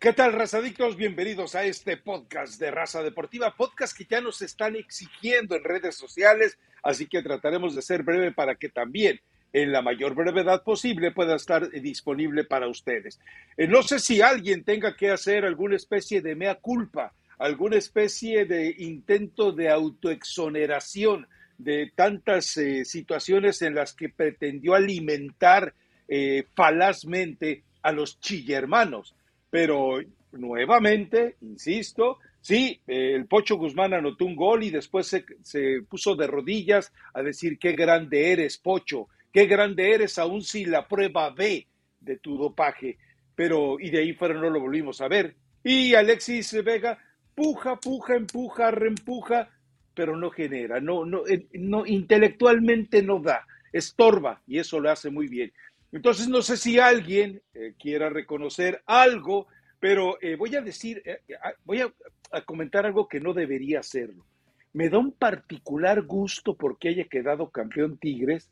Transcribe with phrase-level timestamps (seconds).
[0.00, 0.96] ¿Qué tal, razadictos?
[0.96, 5.94] Bienvenidos a este podcast de Raza Deportiva, podcast que ya nos están exigiendo en redes
[5.94, 9.20] sociales, así que trataremos de ser breve para que también
[9.52, 13.20] en la mayor brevedad posible pueda estar disponible para ustedes.
[13.58, 18.46] Eh, no sé si alguien tenga que hacer alguna especie de mea culpa, alguna especie
[18.46, 21.28] de intento de autoexoneración
[21.58, 25.74] de tantas eh, situaciones en las que pretendió alimentar
[26.08, 29.14] eh, falazmente a los chillermanos.
[29.50, 30.00] Pero
[30.32, 36.26] nuevamente, insisto, sí, el Pocho Guzmán anotó un gol y después se, se, puso de
[36.26, 41.66] rodillas a decir qué grande eres, Pocho, qué grande eres, aún si la prueba B
[42.00, 42.98] de tu dopaje.
[43.34, 45.34] Pero, y de ahí fuera no lo volvimos a ver.
[45.64, 46.98] Y Alexis Vega,
[47.34, 49.50] puja, puja, empuja, reempuja,
[49.94, 55.10] pero no genera, no, no, eh, no, intelectualmente no da, estorba, y eso lo hace
[55.10, 55.52] muy bien.
[55.92, 59.48] Entonces, no sé si alguien eh, quiera reconocer algo,
[59.80, 61.20] pero eh, voy a decir, eh,
[61.64, 61.92] voy a,
[62.30, 64.24] a, comentar algo que no debería hacerlo.
[64.72, 68.48] Me da un particular gusto porque haya quedado campeón Tigres,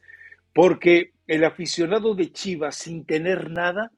[0.53, 3.93] porque el aficionado de Chivas, sin tener nada,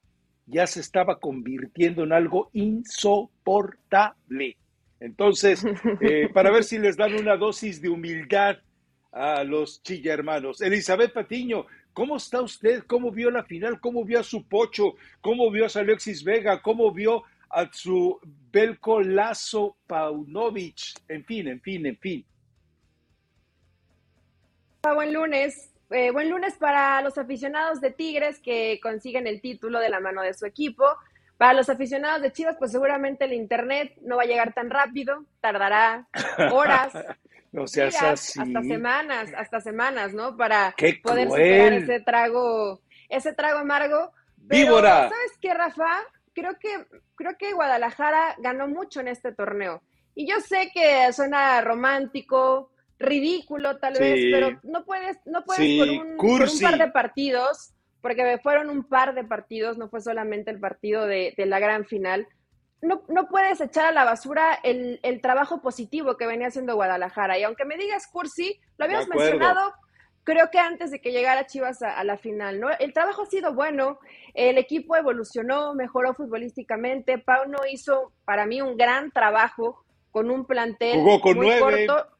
[0.47, 4.59] ya se estaba convirtiendo en algo insoportable.
[4.99, 5.65] Entonces,
[6.35, 8.59] para ver si les dan una dosis de humildad
[9.13, 10.61] a los chilla hermanos.
[10.61, 12.85] Elizabeth Patiño, ¿cómo está usted?
[12.87, 13.81] ¿Cómo vio la final?
[13.81, 14.95] ¿Cómo vio a su Pocho?
[15.21, 16.63] ¿Cómo vio a Alexis Vega?
[16.63, 18.19] ¿Cómo vio a su
[18.51, 21.01] Belko Lazo Paunovic?
[21.09, 22.25] En fin, en fin, en fin.
[24.83, 25.71] Buen lunes.
[25.91, 30.23] Eh, buen lunes para los aficionados de Tigres que consiguen el título de la mano
[30.23, 30.85] de su equipo.
[31.37, 35.25] Para los aficionados de Chivas, pues seguramente el internet no va a llegar tan rápido,
[35.41, 36.07] tardará
[36.53, 36.93] horas,
[37.53, 38.41] no seas días, así.
[38.41, 40.37] hasta semanas, hasta semanas, ¿no?
[40.37, 44.13] Para Qué poder superar ese trago, ese trago amargo.
[44.49, 45.09] Pero, Víbora.
[45.09, 46.01] ¿sabes qué, Rafa?
[46.35, 46.69] Creo que,
[47.17, 49.83] creo que Guadalajara ganó mucho en este torneo.
[50.15, 54.03] Y yo sé que suena romántico, ridículo tal Sí.
[54.03, 56.63] vez, pero no puedes, no puedes Sí, por, un, por un cursi.
[56.65, 61.35] par de partidos, porque fueron un par de partidos, no fue solamente el partido de,
[61.37, 62.27] de la gran final.
[62.83, 67.39] No, no puedes echar a la basura el, el trabajo positivo que venía haciendo Guadalajara.
[67.39, 69.75] Y aunque me digas cursi, lo habíamos mencionado
[70.25, 72.69] creo que antes de que llegara Chivas a, a la final, ¿no?
[72.79, 73.99] El trabajo ha sido bueno,
[74.35, 81.01] el equipo evolucionó, mejoró futbolísticamente, Pauno hizo para mí un gran trabajo con un plantel
[81.01, 81.87] Jugó con muy nueve.
[81.87, 82.11] corto.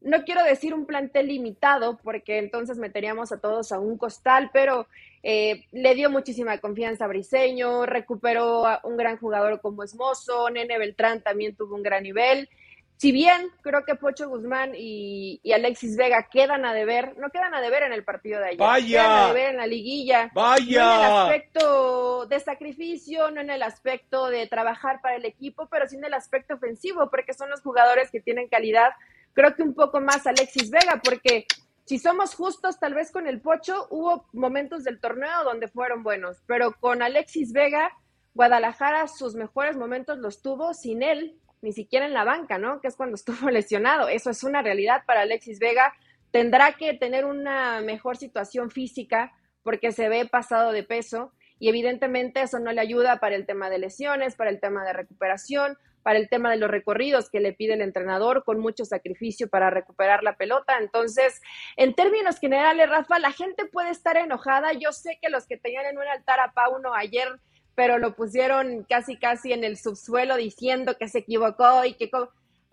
[0.00, 4.86] No quiero decir un plantel limitado, porque entonces meteríamos a todos a un costal, pero
[5.22, 10.78] eh, le dio muchísima confianza a Briseño, recuperó a un gran jugador como Esmozo, Nene
[10.78, 12.48] Beltrán también tuvo un gran nivel.
[12.96, 17.54] Si bien creo que Pocho Guzmán y, y Alexis Vega quedan a deber, no quedan
[17.54, 19.02] a deber en el partido de ayer, ¡Vaya!
[19.02, 20.30] quedan a deber en la liguilla.
[20.34, 21.22] No en el Vaya.
[21.22, 26.06] aspecto de sacrificio, no en el aspecto de trabajar para el equipo, pero sí en
[26.06, 28.90] el aspecto ofensivo, porque son los jugadores que tienen calidad.
[29.32, 31.46] Creo que un poco más Alexis Vega, porque
[31.84, 36.42] si somos justos, tal vez con el Pocho hubo momentos del torneo donde fueron buenos,
[36.46, 37.90] pero con Alexis Vega,
[38.34, 42.80] Guadalajara sus mejores momentos los tuvo sin él, ni siquiera en la banca, ¿no?
[42.80, 44.08] Que es cuando estuvo lesionado.
[44.08, 45.94] Eso es una realidad para Alexis Vega.
[46.30, 52.42] Tendrá que tener una mejor situación física porque se ve pasado de peso y evidentemente
[52.42, 56.18] eso no le ayuda para el tema de lesiones, para el tema de recuperación, para
[56.18, 60.22] el tema de los recorridos que le pide el entrenador con mucho sacrificio para recuperar
[60.22, 60.78] la pelota.
[60.78, 61.40] Entonces,
[61.76, 64.72] en términos generales, Rafa, la gente puede estar enojada.
[64.72, 67.28] Yo sé que los que tenían en un altar a Pauno ayer,
[67.74, 72.10] pero lo pusieron casi casi en el subsuelo diciendo que se equivocó y que...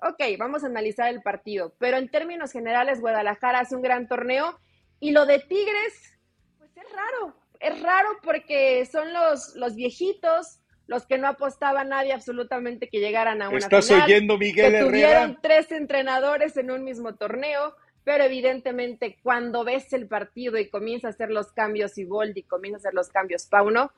[0.02, 4.60] Ok, vamos a analizar el partido, pero en términos generales, Guadalajara hace un gran torneo
[5.00, 6.20] y lo de Tigres,
[6.58, 11.86] pues es raro, es raro porque son los, los viejitos, los que no apostaba a
[11.86, 14.88] nadie absolutamente que llegaran a una ¿Estás final, oyendo, Miguel que Herrera?
[14.88, 21.08] tuvieron tres entrenadores en un mismo torneo, pero evidentemente cuando ves el partido y comienza
[21.08, 23.92] a hacer los cambios y Boldi comienza a hacer los cambios Pauno,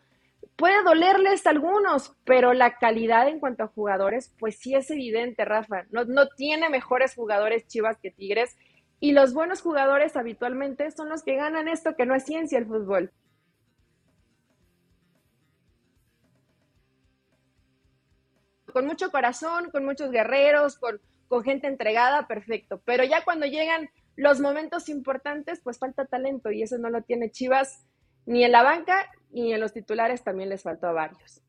[0.56, 5.44] puede dolerles a algunos, pero la calidad en cuanto a jugadores, pues sí es evidente,
[5.44, 5.84] Rafa.
[5.92, 8.56] No, no tiene mejores jugadores Chivas que Tigres.
[9.00, 12.66] Y los buenos jugadores habitualmente son los que ganan esto, que no es ciencia el
[12.66, 13.12] fútbol.
[18.78, 22.80] Con mucho corazón, con muchos guerreros, con, con gente entregada, perfecto.
[22.86, 27.32] Pero ya cuando llegan los momentos importantes, pues falta talento y eso no lo tiene
[27.32, 27.88] Chivas
[28.28, 31.42] ni en la banca y en los titulares también les faltó a varios.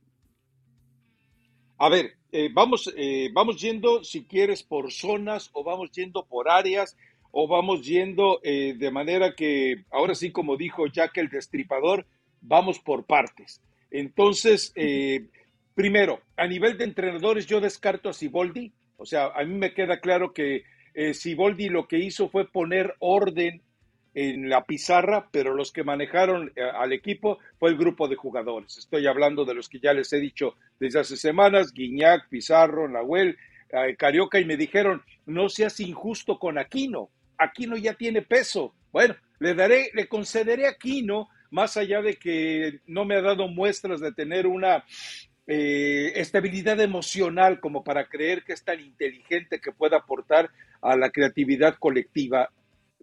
[1.77, 6.49] A ver, eh, vamos, eh, vamos yendo, si quieres, por zonas o vamos yendo por
[6.49, 6.97] áreas
[7.31, 12.07] o vamos yendo eh, de manera que, ahora sí, como dijo Jack el Destripador,
[12.41, 13.61] vamos por partes.
[13.91, 14.73] Entonces,
[15.79, 18.73] Primero, a nivel de entrenadores, yo descarto a Siboldi.
[18.97, 22.97] O sea, a mí me queda claro que eh, Siboldi lo que hizo fue poner
[22.99, 23.63] orden
[24.13, 28.77] en la pizarra, pero los que manejaron eh, al equipo fue el grupo de jugadores.
[28.77, 33.39] Estoy hablando de los que ya les he dicho desde hace semanas, Guiñac, Pizarro, Nahuel,
[33.69, 37.09] eh, Carioca, y me dijeron, no seas injusto con Aquino,
[37.39, 38.75] Aquino ya tiene peso.
[38.91, 43.47] Bueno, le daré, le concederé a Aquino, más allá de que no me ha dado
[43.47, 44.85] muestras de tener una
[45.50, 50.50] eh, estabilidad emocional como para creer que es tan inteligente que pueda aportar
[50.83, 52.50] a la creatividad colectiva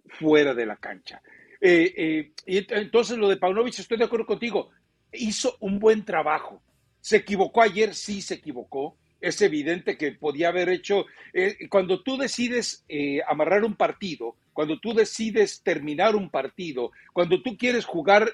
[0.06, 1.20] fuera de la cancha.
[1.60, 4.70] Eh, eh, y entonces lo de Paunovic, estoy de acuerdo contigo,
[5.12, 6.62] hizo un buen trabajo.
[7.00, 8.96] Se equivocó ayer, sí se equivocó.
[9.20, 11.06] Es evidente que podía haber hecho,
[11.68, 12.84] cuando tú decides
[13.26, 18.30] amarrar un partido, cuando tú decides terminar un partido, cuando tú quieres jugar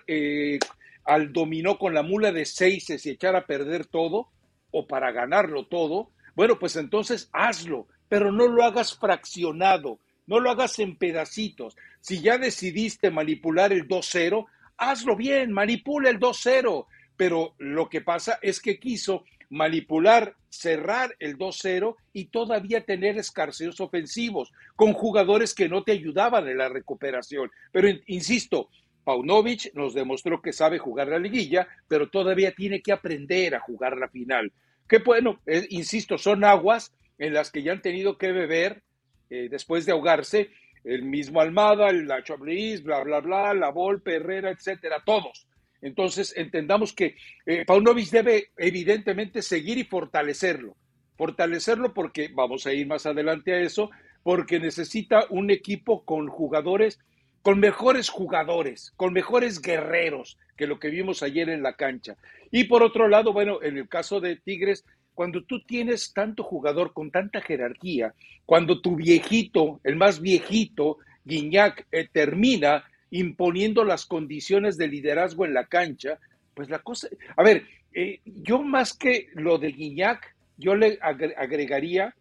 [1.04, 4.28] al dominó con la mula de seises y echar a perder todo,
[4.70, 10.50] o para ganarlo todo, bueno, pues entonces hazlo, pero no lo hagas fraccionado, no lo
[10.50, 11.76] hagas en pedacitos.
[12.00, 14.46] Si ya decidiste manipular el 2-0,
[14.78, 16.87] hazlo bien, manipula el 2-0.
[17.16, 23.81] Pero lo que pasa es que quiso manipular, cerrar el 2-0 y todavía tener escarceos
[23.81, 27.50] ofensivos con jugadores que no te ayudaban en la recuperación.
[27.70, 28.70] Pero insisto,
[29.04, 33.96] Paunovic nos demostró que sabe jugar la liguilla, pero todavía tiene que aprender a jugar
[33.96, 34.52] la final.
[34.88, 38.82] Que bueno, eh, insisto, son aguas en las que ya han tenido que beber
[39.31, 40.50] eh, después de ahogarse
[40.84, 45.46] el mismo Almada, el Nacho bla, bla, bla, la Volpe, Herrera, etcétera, todos.
[45.81, 47.16] Entonces, entendamos que
[47.46, 50.76] eh, Paunovic debe evidentemente seguir y fortalecerlo.
[51.16, 53.90] Fortalecerlo porque, vamos a ir más adelante a eso,
[54.22, 57.00] porque necesita un equipo con jugadores
[57.43, 62.17] con mejores jugadores, con mejores guerreros que lo que vimos ayer en la cancha.
[62.50, 64.85] Y por otro lado, bueno, en el caso de Tigres,
[65.15, 68.15] cuando tú tienes tanto jugador con tanta jerarquía,
[68.47, 75.55] cuando tu viejito, el más viejito, Guiñac, eh, termina imponiendo las condiciones de liderazgo en
[75.55, 76.19] la cancha,
[76.55, 82.15] pues la cosa, a ver, eh, yo más que lo de Guiñac, yo le agregaría,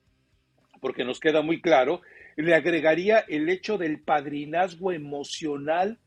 [0.81, 2.01] porque nos queda muy claro,
[2.41, 5.99] le agregaría el hecho del padrinazgo emocional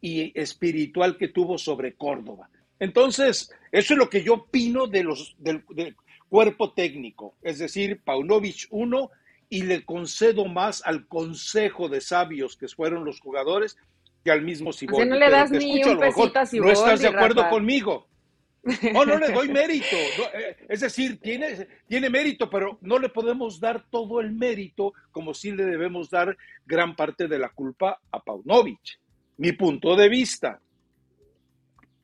[0.00, 2.50] y espiritual que tuvo sobre Córdoba.
[2.78, 5.64] Entonces, eso es lo que yo opino de los, del,
[6.28, 9.10] cuerpo técnico, es decir, Paunovic uno,
[9.48, 13.76] y le concedo más al consejo de sabios que fueron los jugadores
[14.24, 15.08] que al mismo Siboldi.
[15.08, 18.08] no le das ni un pesito a No estás de acuerdo conmigo.
[18.92, 19.96] No, no le doy mérito.
[20.32, 25.34] Eh, es decir, tiene, tiene mérito, pero no le podemos dar todo el mérito como
[25.34, 29.00] si le debemos dar gran parte de la culpa a Paunovic.
[29.36, 30.60] Mi punto de vista.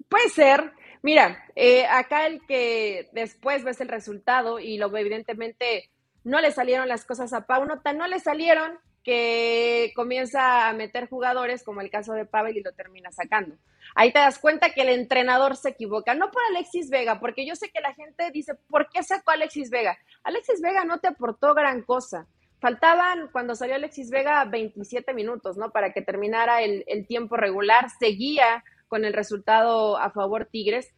[0.08, 0.72] Puede ser.
[1.02, 5.88] Mira, eh, acá el que después ves el resultado y lo evidentemente
[6.24, 11.08] no le salieron las cosas a Pau, no, no le salieron que comienza a meter
[11.08, 13.56] jugadores como el caso de Pavel y lo termina sacando.
[13.94, 17.56] Ahí te das cuenta que el entrenador se equivoca, no por Alexis Vega, porque yo
[17.56, 19.98] sé que la gente dice, ¿por qué sacó a Alexis Vega?
[20.22, 22.26] Alexis Vega no te aportó gran cosa.
[22.60, 25.70] Faltaban, cuando salió Alexis Vega, 27 minutos, ¿no?
[25.70, 27.88] Para que terminara el, el tiempo regular.
[27.98, 30.92] Seguía con el resultado a favor Tigres.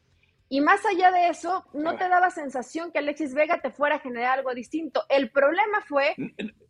[0.52, 4.00] Y más allá de eso, no te daba sensación que Alexis Vega te fuera a
[4.00, 5.02] generar algo distinto.
[5.08, 6.14] El problema fue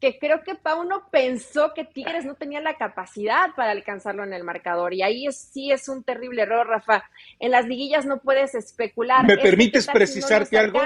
[0.01, 4.45] que creo que Pauno pensó que Tigres no tenía la capacidad para alcanzarlo en el
[4.45, 4.95] marcador.
[4.95, 7.03] Y ahí sí es un terrible error, Rafa.
[7.41, 9.27] En las liguillas no puedes especular.
[9.27, 10.79] ¿Me permites precisarte algo?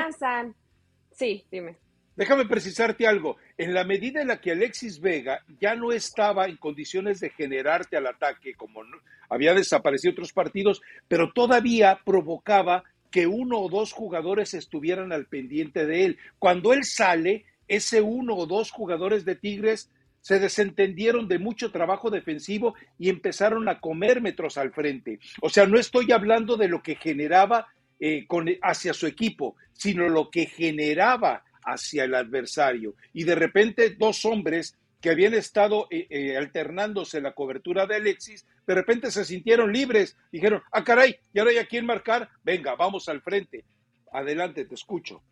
[1.13, 1.77] Sí, dime.
[2.17, 3.37] Déjame precisarte algo.
[3.59, 7.97] En la medida en la que Alexis Vega ya no estaba en condiciones de generarte
[7.97, 8.83] al ataque, como
[9.29, 15.87] había desaparecido otros partidos, pero todavía provocaba que uno o dos jugadores estuvieran al pendiente
[15.87, 16.19] de él.
[16.39, 22.11] Cuando él sale, ese uno o dos jugadores de Tigres se desentendieron de mucho trabajo
[22.11, 25.21] defensivo y empezaron a comer metros al frente.
[25.41, 27.69] O sea, no estoy hablando de lo que generaba
[28.01, 28.27] eh,
[28.63, 32.95] hacia su equipo, sino lo que generaba hacia el adversario.
[33.13, 38.47] Y de repente dos hombres que habían estado eh, eh, alternándose la cobertura de Alexis,
[38.67, 42.75] de repente se sintieron libres, dijeron, ah, caray, y ahora hay a quién marcar, venga,
[42.75, 43.65] vamos al frente.
[44.13, 45.23] Adelante, te escucho.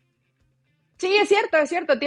[0.97, 1.97] Sí, es cierto, es cierto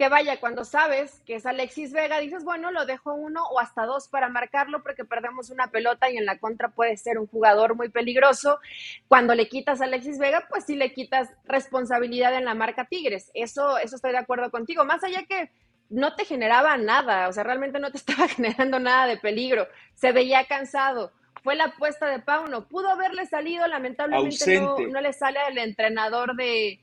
[0.00, 3.84] que vaya, cuando sabes que es Alexis Vega, dices, bueno, lo dejo uno o hasta
[3.84, 7.74] dos para marcarlo porque perdemos una pelota y en la contra puede ser un jugador
[7.74, 8.60] muy peligroso.
[9.08, 13.30] Cuando le quitas a Alexis Vega, pues sí le quitas responsabilidad en la marca Tigres.
[13.34, 14.86] Eso, eso estoy de acuerdo contigo.
[14.86, 15.50] Más allá que
[15.90, 19.68] no te generaba nada, o sea, realmente no te estaba generando nada de peligro.
[19.96, 21.12] Se veía cansado.
[21.42, 22.66] fue la apuesta de Pauno.
[22.68, 26.80] Pudo haberle salido, lamentablemente no, no, le sale al entrenador de,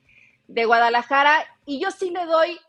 [0.47, 1.43] de Guadalajara.
[1.65, 2.59] Y yo sí le doy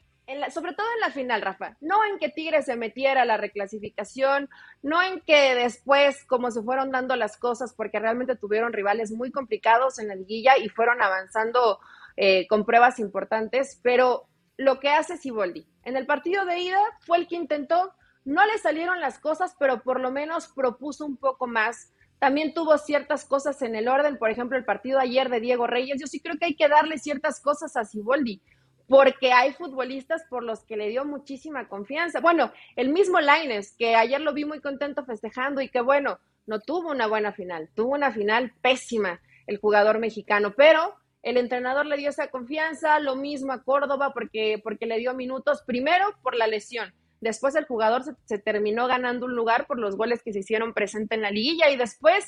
[0.51, 4.51] sobre todo en la final, Rafa, no en que Tigres se metiera a la reclasificación,
[4.83, 9.31] no en que después, como se fueron dando las cosas, porque realmente tuvieron rivales muy
[9.31, 11.81] complicados en la liguilla y fueron avanzando
[12.17, 17.19] eh, con pruebas importantes, pero lo que hace Siboldi, en el partido de ida fue
[17.19, 17.95] el que intentó,
[18.25, 21.95] no le salieron las cosas, pero por lo menos propuso un poco más.
[22.19, 25.99] También tuvo ciertas cosas en el orden, por ejemplo, el partido ayer de Diego Reyes.
[26.01, 28.43] Yo sí creo que hay que darle ciertas cosas a Siboldi
[28.89, 32.21] porque hay futbolistas por los que le dio muchísima confianza.
[32.21, 36.61] Bueno, el mismo Laines, que ayer lo vi muy contento festejando y que bueno, no
[36.61, 41.99] tuvo una buena final, tuvo una final pésima el jugador mexicano, pero el entrenador le
[41.99, 46.47] dio esa confianza, lo mismo a Córdoba porque, porque le dio minutos, primero por la
[46.47, 50.73] lesión, después el jugador se, terminó ganando un lugar por los goles que se hicieron
[50.73, 52.25] presente en la liguilla y después,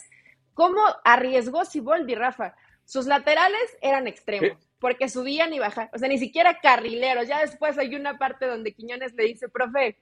[0.53, 2.55] ¿cómo arriesgó Siboldi, Rafa?
[2.85, 7.29] Sus laterales eran extremos porque subían y bajaban, o sea, ni siquiera carrileros.
[7.29, 9.99] Ya después hay una parte donde Quiñones le dice, profe,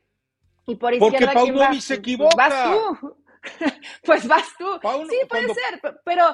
[0.67, 1.33] y por izquierda.
[1.33, 2.75] Porque Paunovic se equivoca.
[4.05, 4.77] Pues vas tú.
[4.83, 5.09] pues vas tú.
[5.09, 6.25] sí, puede ser, pero.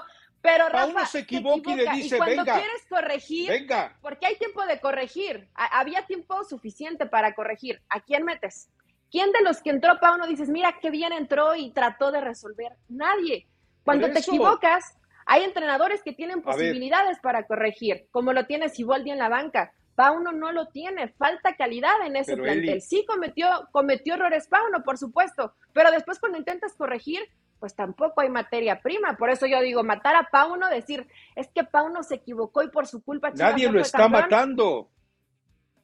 [0.41, 3.97] Pero Rafa, se equivoca, y le dice, y cuando venga, quieres corregir, venga.
[4.03, 7.81] porque hay tiempo de corregir, había tiempo suficiente para corregir.
[7.89, 8.69] ¿A quién metes?
[9.11, 12.73] ¿Quién de los que entró Pauno dices, mira qué bien entró y trató de resolver?
[12.91, 13.47] Nadie.
[13.85, 19.19] Cuando te equivocas, hay entrenadores que tienen posibilidades para corregir, como lo tiene Siboldi en
[19.19, 19.73] la banca.
[19.95, 22.81] Pauno no lo tiene, falta calidad en ese plantel.
[22.83, 27.21] Sí cometió, cometió errores Pauno, por supuesto, pero después cuando intentas corregir,
[27.61, 29.16] pues tampoco hay materia prima.
[29.16, 32.87] Por eso yo digo, matar a Pauno, decir, es que Pauno se equivocó y por
[32.87, 33.31] su culpa...
[33.31, 34.90] Nadie lo está matando.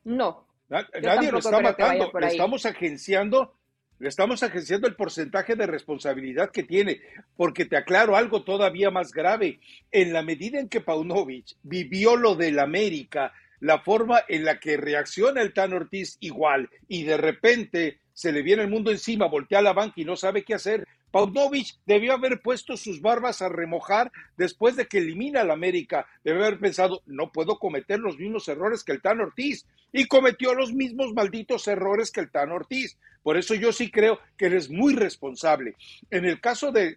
[0.04, 0.46] No.
[0.68, 2.10] nadie lo está matando.
[2.20, 3.54] estamos agenciando
[4.00, 7.00] estamos agenciando el porcentaje de responsabilidad que tiene,
[7.36, 9.60] porque te aclaro algo todavía más grave.
[9.90, 14.76] En la medida en que Paunovic vivió lo del América, la forma en la que
[14.76, 19.62] reacciona el Tan Ortiz igual, y de repente se le viene el mundo encima, voltea
[19.62, 24.12] la banca y no sabe qué hacer, Paunovic debió haber puesto sus barbas a remojar
[24.36, 26.06] después de que elimina al América.
[26.22, 29.66] Debe haber pensado, no puedo cometer los mismos errores que el Tan Ortiz.
[29.92, 32.96] Y cometió los mismos malditos errores que el Tan Ortiz.
[33.22, 35.74] Por eso yo sí creo que eres muy responsable.
[36.10, 36.96] En el caso de,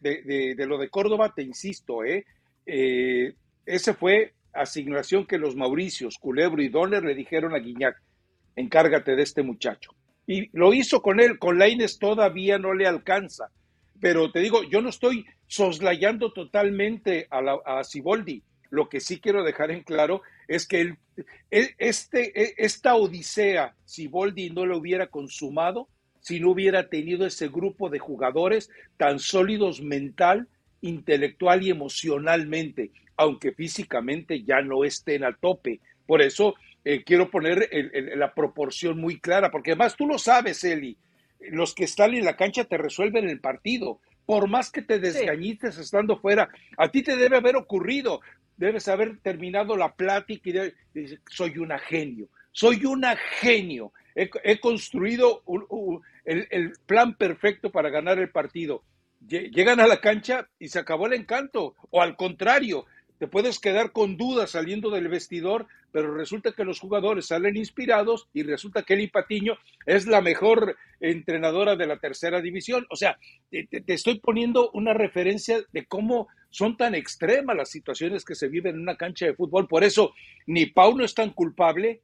[0.57, 2.25] lo de Córdoba, te insisto, ¿eh?
[2.65, 3.33] ¿eh?
[3.65, 8.01] ese fue asignación que los Mauricios, Culebro y Donner le dijeron a Guiñac,
[8.55, 9.91] encárgate de este muchacho.
[10.25, 13.49] Y lo hizo con él, con Laines todavía no le alcanza
[14.03, 18.43] pero te digo, yo no estoy soslayando totalmente a, la, a Ciboldi.
[18.69, 20.97] Lo que sí quiero dejar en claro es que el,
[21.49, 25.87] este, e, esta odisea, Ciboldi no lo hubiera consumado
[26.23, 30.47] si no hubiera tenido ese grupo de jugadores tan sólidos mental,
[30.81, 35.81] intelectual y emocionalmente, aunque físicamente ya no estén a tope.
[36.07, 37.69] Por eso eh, quiero poner
[38.15, 40.97] la proporción muy clara, porque además tú lo sabes, Eli,
[41.51, 43.99] los que están en la cancha te resuelven el partido.
[44.25, 48.21] Por más que te desgañites estando fuera, a ti te debe haber ocurrido,
[48.55, 53.91] debes haber terminado la plática y dices, soy una genio, soy una genio.
[54.15, 55.41] He, construido
[56.25, 58.83] el, plan perfecto para ganar el partido.
[59.27, 61.75] Llegan a la cancha y se acabó el encanto.
[61.91, 62.85] O al contrario,
[63.19, 68.27] te puedes quedar con dudas saliendo del vestidor, pero resulta que los jugadores salen inspirados
[68.33, 72.85] y resulta que Eli Patiño es la mejor entrenadora de la tercera división.
[72.89, 73.17] O sea,
[73.49, 78.75] te, estoy poniendo una referencia de cómo son tan extremas las situaciones que se viven
[78.75, 79.67] en una cancha de fútbol.
[79.67, 80.13] Por eso,
[80.45, 82.01] ni Pauno es tan culpable,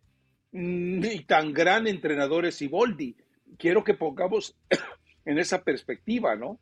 [0.52, 3.16] ni tan gran entrenador es Iboldi.
[3.58, 4.56] Quiero que pongamos
[5.26, 6.60] en esa perspectiva, ¿no?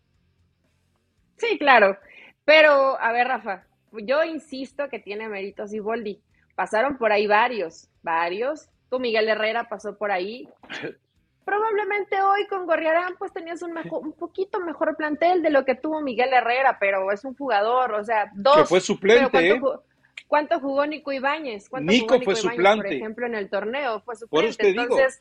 [1.38, 1.98] Sí, claro.
[2.46, 6.22] Pero, a ver, Rafa, yo insisto que tiene méritos Iboldi.
[6.56, 8.70] Pasaron por ahí varios, varios.
[8.90, 10.48] Tu Miguel Herrera pasó por ahí.
[11.46, 15.76] Probablemente hoy con Gorriarán pues tenías un, mejor, un poquito mejor plantel de lo que
[15.76, 18.58] tuvo Miguel Herrera, pero es un jugador, o sea, dos.
[18.58, 19.60] Que fue suplente, ¿cuánto, ¿eh?
[19.60, 19.84] jugó,
[20.28, 21.70] ¿cuánto, jugó Nico Ibáñez?
[21.70, 22.84] ¿Cuánto Nico jugó fue suplante.
[22.84, 24.68] Por ejemplo, en el torneo, fue suplente.
[24.68, 25.20] Entonces,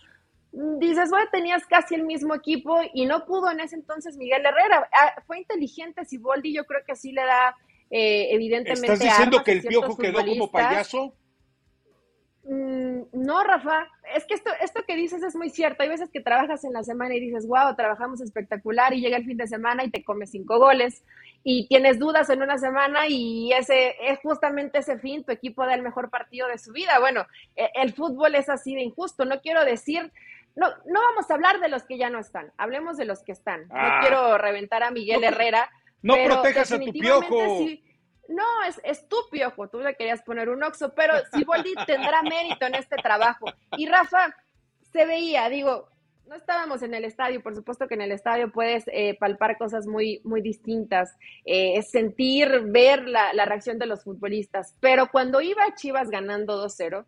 [0.78, 4.88] dices, bueno, tenías casi el mismo equipo y no pudo en ese entonces Miguel Herrera.
[4.92, 7.54] Ah, fue inteligente Siboldi, yo creo que sí le da
[7.90, 8.92] eh, evidentemente.
[8.92, 11.14] ¿Estás diciendo que el piojo quedó como payaso?
[12.48, 15.82] Mm, no, Rafa, es que esto, esto que dices es muy cierto.
[15.82, 19.25] Hay veces que trabajas en la semana y dices, wow, trabajamos espectacular y llega el
[19.25, 21.02] fin de semana y te comes cinco goles
[21.42, 25.75] y tienes dudas en una semana y ese es justamente ese fin, tu equipo da
[25.75, 26.98] el mejor partido de su vida.
[27.00, 29.25] Bueno, e, el fútbol es así de injusto.
[29.25, 30.12] No quiero decir,
[30.56, 33.32] no, no vamos a hablar de los que ya no están, hablemos de los que
[33.32, 33.68] están.
[33.68, 33.98] No ah.
[34.00, 35.70] quiero reventar a Miguel Herrera
[36.02, 37.36] No protejas a tu piojo.
[38.28, 42.64] no, es, es tu piojo, tú le querías poner un oxo, pero Siboldi tendrá mérito
[42.64, 43.46] en este trabajo.
[43.76, 44.34] Y Rafa,
[44.92, 45.90] se veía, digo,
[46.26, 49.86] no estábamos en el estadio, por supuesto que en el estadio puedes eh, palpar cosas
[49.86, 55.75] muy, muy distintas, eh, sentir, ver la, la, reacción de los futbolistas, pero cuando iba
[55.75, 57.04] Chivas ganando 2-0,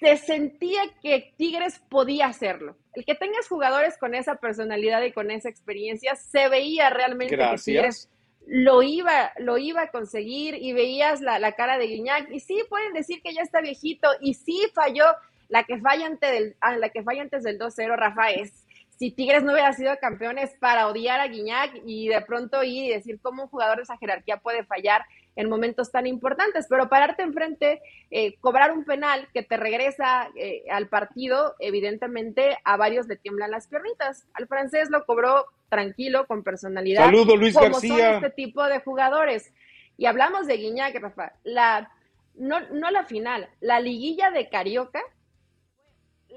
[0.00, 2.76] se sentía que Tigres podía hacerlo.
[2.94, 7.56] El que tengas jugadores con esa personalidad y con esa experiencia, se veía realmente que
[7.62, 8.10] Tigres
[8.46, 12.62] lo iba, lo iba a conseguir y veías la, la cara de Guiñac, y sí
[12.68, 15.04] pueden decir que ya está viejito, y sí falló,
[15.48, 18.64] la que falla antes del, ah, la que falla antes del 2-0, Rafa, es
[19.00, 22.90] si Tigres no hubiera sido campeones para odiar a Guiñac y de pronto ir y
[22.90, 25.04] decir cómo un jugador de esa jerarquía puede fallar
[25.36, 30.64] en momentos tan importantes, pero pararte enfrente, eh, cobrar un penal que te regresa eh,
[30.70, 34.26] al partido, evidentemente a varios le tiemblan las piernitas.
[34.34, 37.04] Al francés lo cobró tranquilo, con personalidad.
[37.04, 38.14] Saludo Luis como García.
[38.14, 39.52] Son este tipo de jugadores.
[39.96, 41.32] Y hablamos de Guiñac, Rafa.
[41.44, 41.90] La,
[42.34, 45.00] no, no la final, la liguilla de Carioca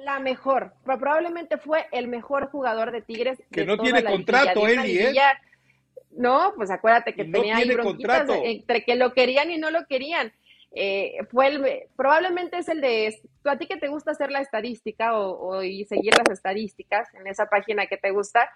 [0.04, 3.42] la mejor, probablemente fue el mejor jugador de Tigres.
[3.52, 5.14] Que no tiene contrato, Eli, ¿eh?
[6.18, 10.32] No, pues acuérdate que tenía ahí bronquitas entre que lo querían y no lo querían.
[10.76, 14.42] Eh, fue el, probablemente es el de, tú a ti que te gusta hacer la
[14.42, 18.50] estadística o, y seguir las estadísticas en esa página que te gusta,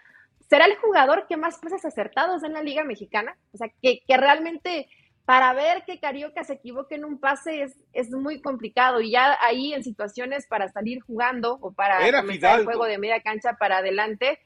[0.49, 3.37] ¿será el jugador que más pases acertados en la Liga Mexicana?
[3.53, 4.87] O sea, que, que realmente
[5.27, 9.37] para ver que Carioca se equivoque en un pase es, es muy complicado y ya
[9.41, 13.79] ahí en situaciones para salir jugando o para comenzar el juego de media cancha para
[13.79, 14.39] adelante,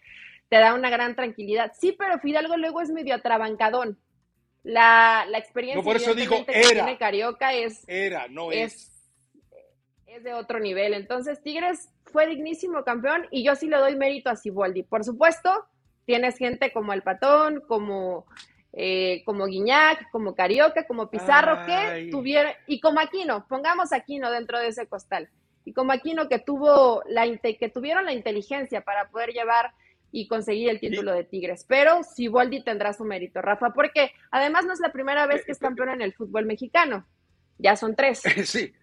[0.52, 1.72] te da una gran tranquilidad.
[1.80, 3.98] Sí, pero Fidalgo luego es medio atrabancadón.
[4.64, 7.86] La, la experiencia no, por eso digo, que tiene Carioca es...
[7.88, 8.92] Era, no es.
[10.06, 10.24] es.
[10.26, 10.94] de otro nivel.
[10.94, 14.84] Entonces, Tigres fue dignísimo campeón y yo sí le doy mérito a Siboldi.
[14.84, 15.68] Por supuesto,
[16.06, 18.26] tienes gente como el Patón, como
[18.74, 24.60] eh, como Guiñac, como Carioca, como Pizarro, que tuvieron, y como Aquino, pongamos Aquino dentro
[24.60, 25.30] de ese costal,
[25.64, 29.74] y como Aquino que tuvo la que tuvieron la inteligencia para poder llevar
[30.12, 31.66] y conseguir el título de Tigres.
[31.68, 35.60] Pero Siboldi tendrá su mérito, Rafa, porque además no es la primera vez que es
[35.60, 37.08] campeón en el fútbol mexicano.
[37.58, 38.22] Ya son tres.
[38.46, 38.74] Sí,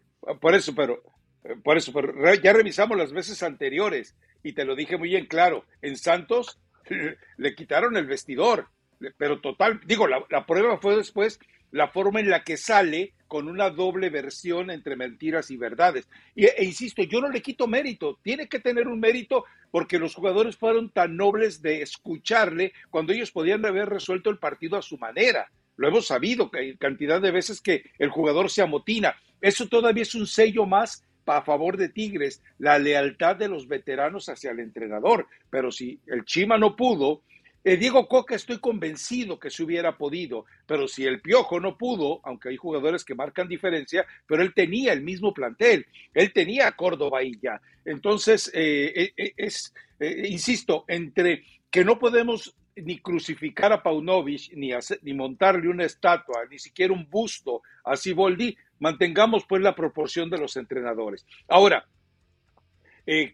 [0.41, 1.03] por eso, pero
[1.63, 5.65] por eso, pero ya revisamos las veces anteriores y te lo dije muy bien claro.
[5.83, 6.61] En Santos
[7.37, 8.69] le quitaron el vestidor
[9.17, 11.39] pero total, digo, la, prueba fue después
[11.71, 16.09] la forma en la que sale con una doble versión entre mentiras y verdades.
[16.35, 20.15] Y, e insisto, yo no le quito mérito, tiene que tener un mérito porque los
[20.15, 24.99] jugadores fueron tan nobles de escucharle cuando ellos podían haber resuelto el partido a su
[24.99, 25.51] manera.
[25.77, 29.15] Lo hemos sabido cantidad de veces que el jugador se amotina.
[29.41, 34.29] Eso todavía es un sello más a favor de Tigres, la lealtad de los veteranos
[34.29, 35.27] hacia el entrenador.
[35.51, 37.23] Pero si el Chima no pudo,
[37.65, 42.21] eh, Diego Coca estoy convencido que se hubiera podido, pero si el Piojo no pudo,
[42.23, 46.77] aunque hay jugadores que marcan diferencia, pero él tenía el mismo plantel, él tenía a
[46.77, 47.61] Córdoba y ya.
[47.85, 54.71] Entonces, eh, eh, es, insisto, entre que no podemos ni crucificar a Paunovic, ni,
[55.03, 60.39] ni montarle una estatua, ni siquiera un busto a Siboldi, mantengamos pues la proporción de
[60.39, 61.27] los entrenadores.
[61.49, 61.89] Ahora,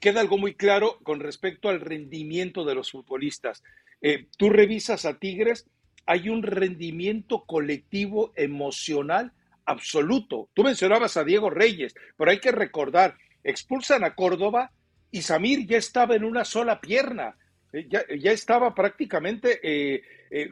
[0.01, 3.63] queda algo muy claro con respecto al rendimiento de los futbolistas.
[4.07, 5.67] Eh, tú revisas a Tigres,
[6.05, 9.33] hay un rendimiento colectivo emocional
[9.65, 10.51] absoluto.
[10.53, 14.73] Tú mencionabas a Diego Reyes, pero hay que recordar, expulsan a Córdoba
[15.11, 17.35] y Samir ya estaba en una sola pierna,
[17.73, 20.03] eh, ya, estaba prácticamente eh,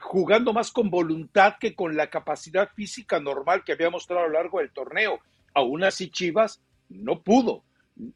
[0.00, 4.32] jugando más con voluntad que con la capacidad física normal que había mostrado a lo
[4.32, 5.20] largo del torneo.
[5.52, 7.64] Aún así Chivas no pudo,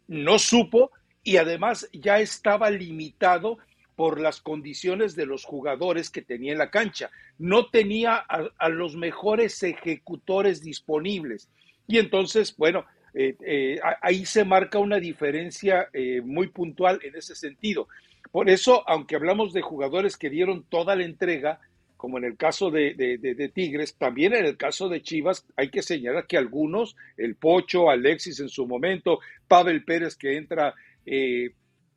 [0.09, 3.59] no supo y además ya estaba limitado
[3.97, 7.11] por las condiciones de los jugadores que tenía en la cancha.
[7.39, 11.49] No tenía a, los mejores ejecutores disponibles.
[11.89, 17.35] Y entonces, bueno, eh, eh, ahí se marca una diferencia eh, muy puntual en ese
[17.35, 17.89] sentido.
[18.31, 21.59] Por eso, aunque hablamos de jugadores que dieron toda la entrega,
[21.97, 25.81] como en el caso de, de, Tigres, también en el caso de Chivas hay que
[25.81, 30.75] señalar que algunos, el Pocho, Alexis en su momento, Pavel Pérez que entra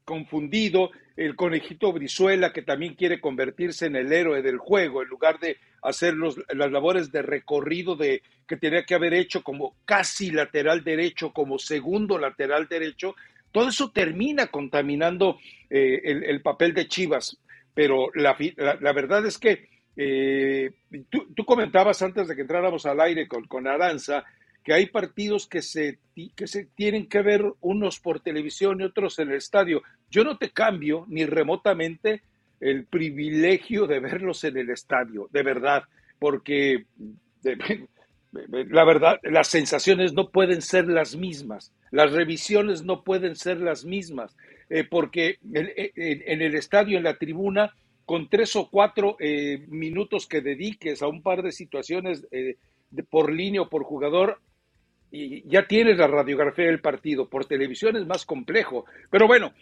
[0.10, 5.40] confundido, el conejito Brizuela que también quiere convertirse en el héroe del juego en lugar
[5.40, 10.84] de hacer las labores de recorrido de que tenía que haber hecho como casi lateral
[10.84, 13.16] derecho, como segundo lateral derecho,
[13.52, 15.38] todo eso termina contaminando
[15.70, 17.38] eh, el, papel de Chivas.
[17.76, 18.36] Pero la,
[18.92, 20.72] verdad es que eh,
[21.12, 24.26] tú, comentabas antes de que entráramos al aire con, con Aranza
[24.64, 26.00] que hay partidos que se,
[26.36, 29.82] que se tienen que ver unos por televisión y otros en el estadio.
[30.10, 32.22] Yo no te cambio ni remotamente
[32.60, 35.84] el privilegio de verlos en el estadio, de verdad,
[36.20, 36.86] porque
[38.32, 43.86] la verdad, las sensaciones no pueden ser las mismas, las revisiones no pueden ser las
[43.86, 44.36] mismas,
[44.70, 47.74] eh, porque en, el estadio, en la tribuna,
[48.06, 52.58] con tres o cuatro eh, minutos que dediques a un par de situaciones eh,
[53.10, 54.42] por línea o por jugador,
[55.12, 57.30] y ya tienes la radiografía del partido.
[57.30, 58.86] Por televisión es más complejo.
[59.10, 59.54] Pero bueno,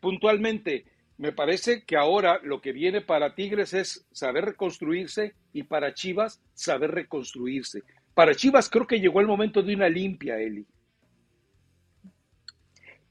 [0.00, 0.84] puntualmente,
[1.18, 6.40] me parece que ahora lo que viene para Tigres es saber reconstruirse y para Chivas
[6.54, 7.82] saber reconstruirse.
[8.14, 10.64] Para Chivas creo que llegó el momento de una limpia, Eli.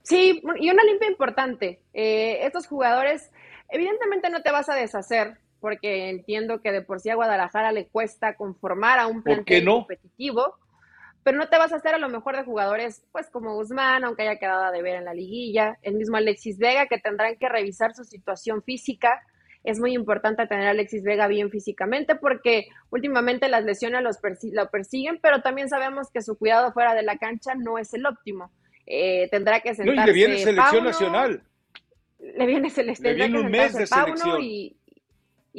[0.04, 1.82] Sí, y una limpia importante.
[1.94, 3.30] Eh, estos jugadores,
[3.70, 7.88] evidentemente no te vas a deshacer, porque entiendo que de por sí a Guadalajara le
[7.88, 10.56] cuesta conformar a un plantel competitivo
[11.28, 14.22] pero no te vas a hacer a lo mejor de jugadores, pues como Guzmán, aunque
[14.22, 17.94] haya quedado de ver en la liguilla, el mismo Alexis Vega, que tendrán que revisar
[17.94, 19.22] su situación física.
[19.66, 24.20] Es muy importante tener a Alexis Vega bien físicamente porque últimamente las lesiones los
[24.54, 28.06] lo persiguen, pero también sabemos que su cuidado fuera de la cancha no es el
[28.06, 28.50] óptimo.
[28.86, 29.98] Eh, tendrá que sentarse.
[29.98, 31.44] No, y le viene selección nacional.
[32.20, 34.42] Le viene, le viene un mes de selección.
[34.42, 34.77] Y,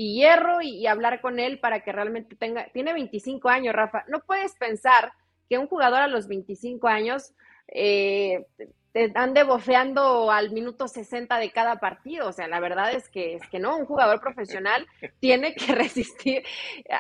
[0.01, 2.69] y Hierro y, y hablar con él para que realmente tenga.
[2.73, 4.05] Tiene 25 años, Rafa.
[4.07, 5.13] No puedes pensar
[5.49, 7.35] que un jugador a los 25 años
[7.67, 8.47] eh,
[8.93, 12.29] te ande bofeando al minuto 60 de cada partido.
[12.29, 14.87] O sea, la verdad es que, es que no, un jugador profesional
[15.21, 16.45] tiene que resistir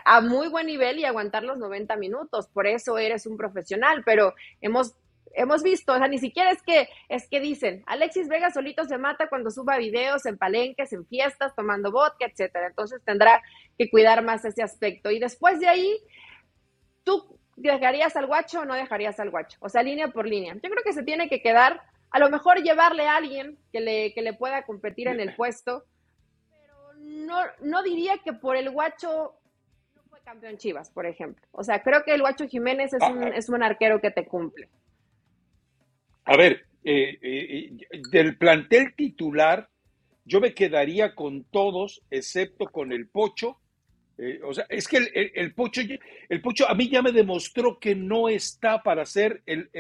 [0.04, 2.48] a muy buen nivel y aguantar los 90 minutos.
[2.48, 4.96] Por eso eres un profesional, pero hemos
[5.34, 8.98] hemos visto, o sea, ni siquiera es que, es que dicen, Alexis Vega solito se
[8.98, 12.68] mata cuando suba videos en palenques, en fiestas, tomando vodka, etcétera.
[12.68, 13.42] Entonces tendrá
[13.76, 15.10] que cuidar más ese aspecto.
[15.10, 15.98] Y después de ahí,
[17.04, 19.58] tú ¿dejarías al guacho o no dejarías al guacho?
[19.60, 20.54] O sea, línea por línea.
[20.54, 24.14] Yo creo que se tiene que quedar, a lo mejor llevarle a alguien que le,
[24.14, 25.84] que le pueda competir en el puesto,
[26.50, 29.34] pero no, no diría que por el guacho
[29.94, 31.44] no fue campeón Chivas, por ejemplo.
[31.52, 34.68] O sea, creo que el guacho Jiménez es, un, es un arquero que te cumple.
[36.28, 39.68] A ver, eh, eh, del plantel titular,
[40.24, 43.58] yo me quedaría con todos, excepto con el Pocho,
[44.18, 45.80] eh, o sea, es que el, Pocho,
[46.28, 49.70] el Pocho a mí ya me demostró que no está para ser el,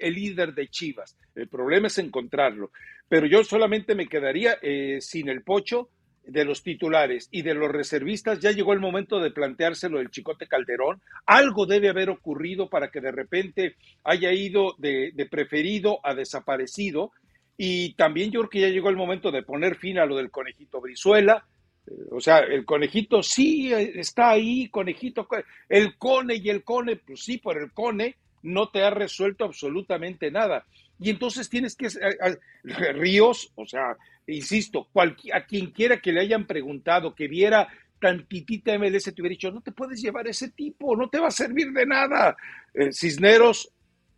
[0.00, 1.18] líder de Chivas.
[1.34, 2.70] El problema es encontrarlo.
[3.08, 5.90] Pero yo solamente me quedaría eh, sin el Pocho
[6.26, 8.40] de los titulares y de los reservistas.
[8.40, 11.00] Ya llegó el momento de planteárselo el Chicote Calderón.
[11.26, 17.12] Algo debe haber ocurrido para que de repente haya ido de, de preferido a desaparecido.
[17.56, 20.30] Y también yo creo que ya llegó el momento de poner fin a lo del
[20.30, 21.44] conejito Brizuela
[22.10, 25.28] o sea, el conejito sí está ahí, conejito,
[25.68, 30.30] el cone y el cone, pues sí, por el cone no te ha resuelto absolutamente
[30.30, 30.64] nada.
[31.00, 31.88] Y entonces tienes que,
[32.62, 33.96] Ríos, o sea,
[34.28, 34.88] insisto,
[35.32, 39.62] a quien quiera que le hayan preguntado, que viera tantitita MLS, te hubiera dicho, no
[39.62, 42.36] te puedes llevar ese tipo, no te va a servir de nada.
[42.74, 43.70] Eh, Cisneros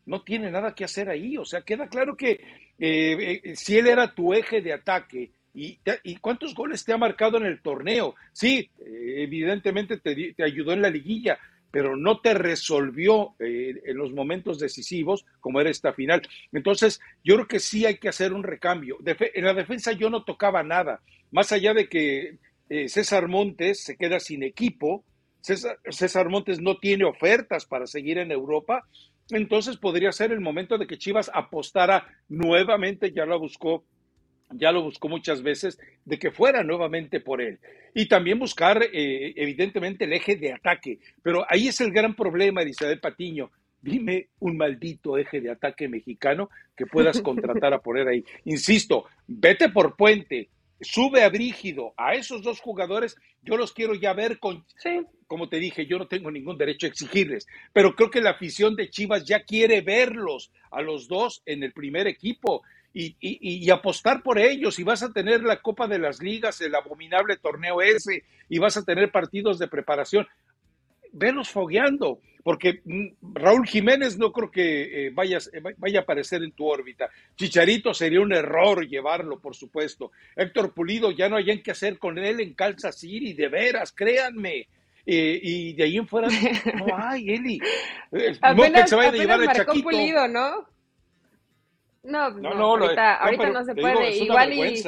[0.06, 2.32] no tiene nada que hacer ahí, o sea, queda claro que
[2.78, 5.78] eh, eh, si él era tu eje de ataque, ¿Y,
[6.20, 8.14] cuántos goles te ha marcado en el torneo?
[8.30, 11.38] Sí, evidentemente te, ayudó en la liguilla,
[11.70, 16.22] pero no te resolvió eh, en los momentos decisivos como era esta final.
[16.52, 18.98] Entonces, yo creo que sí hay que hacer un recambio.
[19.05, 21.00] en la defensa yo no tocaba nada,
[21.31, 25.05] más allá de que eh, César Montes se queda sin equipo,
[25.40, 28.85] César, César Montes no tiene ofertas para seguir en Europa,
[29.31, 33.85] entonces podría ser el momento de que Chivas apostara nuevamente, ya la buscó
[34.50, 37.59] ya lo buscó muchas veces, de que fuera nuevamente por él.
[37.94, 40.98] Y también buscar, eh, evidentemente, el eje de ataque.
[41.22, 43.50] Pero ahí es el gran problema, Elizabeth Patiño.
[43.80, 48.24] Dime un maldito eje de ataque mexicano que puedas contratar a poner ahí.
[48.44, 50.48] Insisto, vete por puente,
[50.80, 54.64] sube a Brígido, a esos dos jugadores, yo los quiero ya ver con...
[55.26, 58.76] Como te dije, yo no tengo ningún derecho a exigirles, pero creo que la afición
[58.76, 62.62] de Chivas ya quiere verlos a los dos en el primer equipo
[62.98, 67.37] y, apostar por ellos y vas a tener la Copa de las Ligas, el abominable
[67.37, 70.26] torneo ese y vas a tener partidos de preparación.
[71.12, 76.42] Velos fogueando, porque mm, Raúl Jiménez no creo que eh, vaya, eh, vaya a aparecer
[76.42, 77.11] en tu órbita.
[77.37, 80.12] Chicharito sería un error llevarlo, por supuesto.
[80.35, 83.92] Héctor Pulido ya no hay en qué hacer con él en Calza City, de veras,
[83.92, 84.68] créanme.
[85.04, 86.28] Eh, y de ahí en fuera
[86.74, 87.61] no hay, Eli.
[88.40, 89.85] Apenas, se vaya a llevar el Chaquito.
[89.85, 90.75] Pulido, ¿no?
[92.06, 93.20] No, no, ahorita,
[93.52, 94.16] no, se puede.
[94.16, 94.82] Igual y,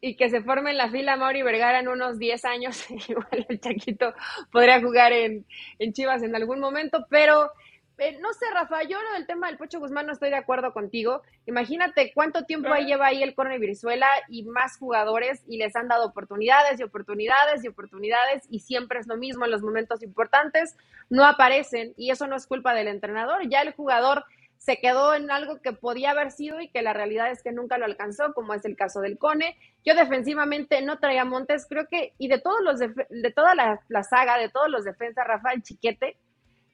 [0.00, 3.60] y, que se forme en la fila Mauri Vergara en unos 10 años, igual el
[3.60, 4.12] Chaquito
[4.50, 5.46] podría jugar en,
[5.92, 7.52] Chivas en algún momento, pero
[7.98, 10.72] eh, no sé, Rafa, yo lo del tema del Pocho Guzmán no estoy de acuerdo
[10.72, 11.22] contigo.
[11.46, 15.86] Imagínate cuánto tiempo ahí lleva ahí el Corne Brizuela y más jugadores y les han
[15.86, 20.76] dado oportunidades y oportunidades y oportunidades y siempre es lo mismo en los momentos importantes,
[21.10, 24.24] no aparecen y eso no es culpa del entrenador, ya el jugador
[24.64, 27.78] se quedó en algo que podía haber sido y que la realidad es que nunca
[27.78, 29.56] lo alcanzó, como es el caso del Cone.
[29.84, 34.04] Yo defensivamente no traía Montes, creo que, y de todos los de toda la, la,
[34.04, 36.16] saga, de todos los defensas, Rafael Chiquete,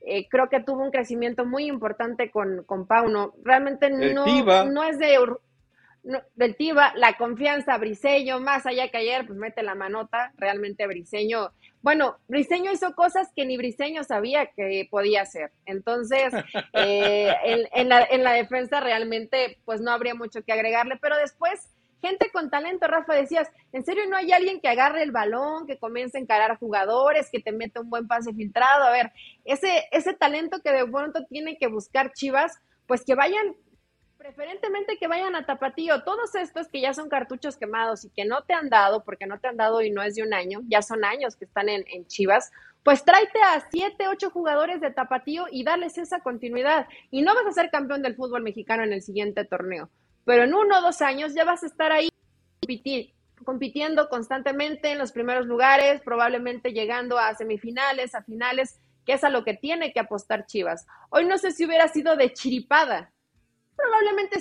[0.03, 3.33] eh, creo que tuvo un crecimiento muy importante con, con Pauno.
[3.42, 4.27] Realmente no,
[4.66, 5.14] no es de
[6.02, 11.52] del Tiva, la confianza, Briseño, más allá que ayer, pues mete la manota, realmente Briseño,
[11.82, 16.32] bueno, Briseño hizo cosas que ni Briseño sabía que podía hacer, entonces
[16.72, 17.34] eh,
[17.72, 21.68] en, la, en la defensa realmente pues no habría mucho que agregarle, pero después
[22.00, 25.78] gente con talento, Rafa, decías, ¿en serio no hay alguien que agarre el balón, que
[25.78, 28.84] comience a encarar jugadores, que te meta un buen pase filtrado?
[28.84, 29.12] A ver,
[29.44, 33.54] ese, ese talento que de pronto tiene que buscar Chivas, pues que vayan,
[34.18, 36.02] preferentemente que vayan a Tapatío.
[36.02, 39.38] Todos estos que ya son cartuchos quemados y que no te han dado, porque no
[39.38, 41.85] te han dado y no es de un año, ya son años que están en,
[42.07, 42.50] Chivas,
[42.83, 46.87] pues tráete a siete, ocho jugadores de Tapatío y darles esa continuidad.
[47.11, 49.88] Y no vas a ser campeón del fútbol mexicano en el siguiente torneo
[50.28, 52.11] pero en uno o dos años ya vas a estar ahí
[53.42, 59.31] compitiendo constantemente en los primeros lugares, probablemente llegando a semifinales, a finales, que es a
[59.31, 60.87] lo que tiene que apostar Chivas.
[61.09, 63.11] Hoy no sé si hubiera sido de chiripada.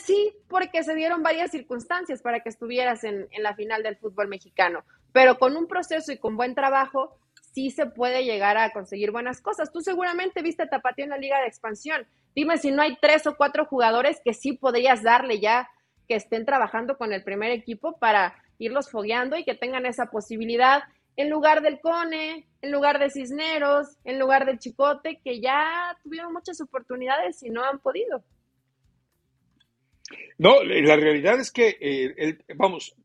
[0.07, 4.85] Sí, porque se dieron varias circunstancias para que estuvieras en, la final del fútbol mexicano.
[5.11, 7.17] Pero con un proceso y con buen trabajo,
[7.53, 9.71] sí se puede llegar a conseguir buenas cosas.
[9.71, 12.07] Tú seguramente viste Tapatía en la Liga de Expansión.
[12.35, 15.69] Dime si no hay tres o cuatro jugadores que sí podrías darle ya
[16.07, 20.83] que estén trabajando con el primer equipo para irlos fogueando y que tengan esa posibilidad
[21.17, 26.31] en lugar del Cone, en lugar de Cisneros, en lugar del Chicote, que ya tuvieron
[26.31, 28.23] muchas oportunidades y no han podido.
[30.37, 32.95] No, la realidad es que, eh, vamos,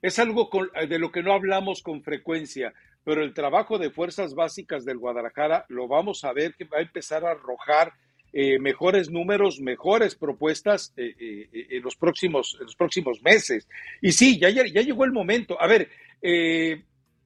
[0.00, 0.50] es algo
[0.88, 2.72] de lo que no hablamos con frecuencia,
[3.04, 6.82] pero el trabajo de fuerzas básicas del Guadalajara lo vamos a ver que va a
[6.82, 7.92] empezar a arrojar
[8.34, 13.68] eh, mejores números, mejores propuestas eh, eh, en, los próximos, en los próximos meses.
[14.00, 15.60] Y sí, ya, ya, llegó el momento.
[15.60, 15.90] A ver,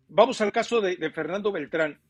[0.08, 2.00] vamos al caso de, Fernando Beltrán.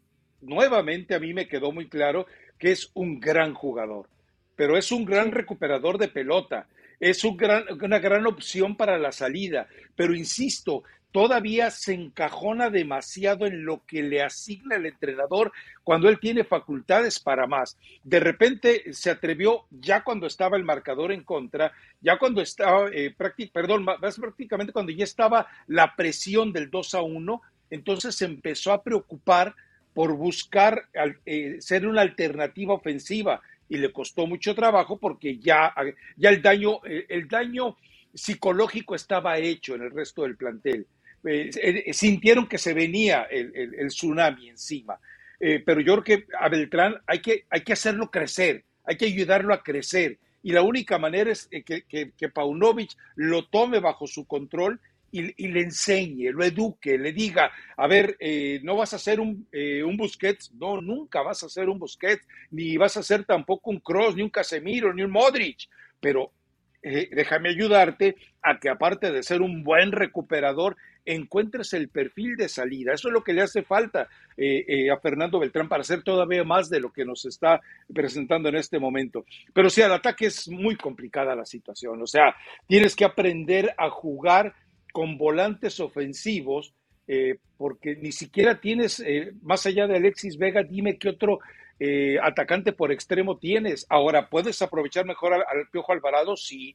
[0.41, 2.27] Nuevamente a mí me quedó muy claro
[2.59, 4.09] que es un gran jugador,
[4.55, 6.67] pero es un gran recuperador de pelota,
[7.01, 10.85] es un gran, una gran opción para la salida, pero insisto,
[11.17, 15.51] todavía se encajona demasiado en lo que le asigna el entrenador
[15.83, 17.79] cuando él tiene facultades para más.
[18.05, 23.15] De repente se atrevió ya cuando estaba el marcador en contra, ya cuando estaba, eh,
[23.51, 28.73] perdón, más prácticamente cuando ya estaba la presión del 2 a 1, entonces se empezó
[28.73, 29.55] a preocupar
[29.95, 30.89] por buscar
[31.25, 35.75] eh, ser una alternativa ofensiva y le costó mucho trabajo porque ya,
[36.17, 37.77] ya el daño, eh, el daño
[38.15, 40.87] psicológico estaba hecho en el resto del plantel.
[41.25, 44.99] Eh, eh, sintieron que se venía el, tsunami encima.
[45.39, 49.53] Pero yo creo que a Beltrán hay que, hay que hacerlo crecer, hay que ayudarlo
[49.53, 50.19] a crecer.
[50.43, 54.81] Y la única manera es que, que, Paunovic lo tome bajo su control
[55.19, 58.17] y, le enseñe, lo eduque, le diga, a ver,
[58.63, 62.77] no vas a ser un, un, Busquets, no, nunca vas a ser un Busquets, ni
[62.77, 65.69] vas a ser tampoco un Cross, ni un Casemiro, ni un Modric,
[66.01, 66.33] pero
[66.83, 70.77] déjame ayudarte a que aparte de ser un buen recuperador,
[71.07, 72.93] encuentres el perfil de salida.
[72.93, 76.45] Eso es lo que le hace falta eh, eh, a Fernando Beltrán para hacer todavía
[76.45, 77.61] más de lo que nos está
[77.93, 79.25] presentando en este momento.
[79.55, 82.03] Pero sí, al ataque es muy complicada la situación.
[82.03, 82.35] O sea,
[82.67, 84.55] tienes que aprender a jugar
[84.97, 86.73] con volantes ofensivos,
[87.07, 89.05] eh, porque ni siquiera tienes,
[89.43, 91.41] más allá de Alexis Vega, dime qué otro
[92.23, 93.85] atacante por extremo tienes.
[93.91, 96.35] Ahora, ¿puedes aprovechar mejor al, al Piojo Alvarado?
[96.35, 96.75] Sí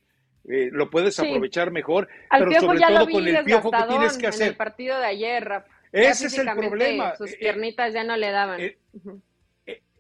[0.50, 4.44] eh, lo puedes aprovechar mejor, pero sobre todo con el piojo que tienes que hacer.
[4.44, 7.16] En el partido de ayer, Ese es el problema.
[7.16, 8.60] Sus eh, piernitas ya no le daban.
[8.60, 8.78] Eh,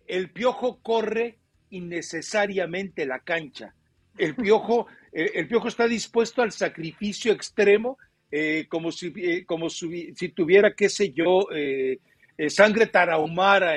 [0.08, 1.38] el piojo corre
[1.70, 3.76] innecesariamente la cancha.
[4.18, 8.00] El piojo, el piojo está dispuesto al sacrificio extremo,
[8.70, 11.48] como si, como si, tuviera, qué sé yo,
[12.48, 13.76] sangre tarahumara,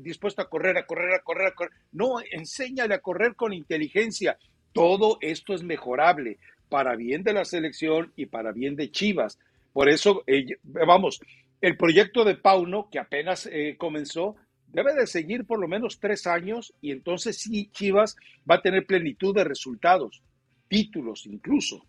[0.00, 1.72] dispuesto a correr, a correr, a correr, a correr.
[1.92, 4.38] No, enséñale a correr con inteligencia.
[4.72, 6.38] Todo esto es mejorable
[6.72, 9.38] para bien de la selección y para bien de Chivas.
[9.74, 11.20] Por eso, eh, vamos,
[11.60, 14.36] el proyecto de Pauno, que apenas eh, comenzó,
[14.68, 18.16] debe de seguir por lo menos tres años y entonces sí, Chivas
[18.50, 20.22] va a tener plenitud de resultados,
[20.66, 21.84] títulos incluso.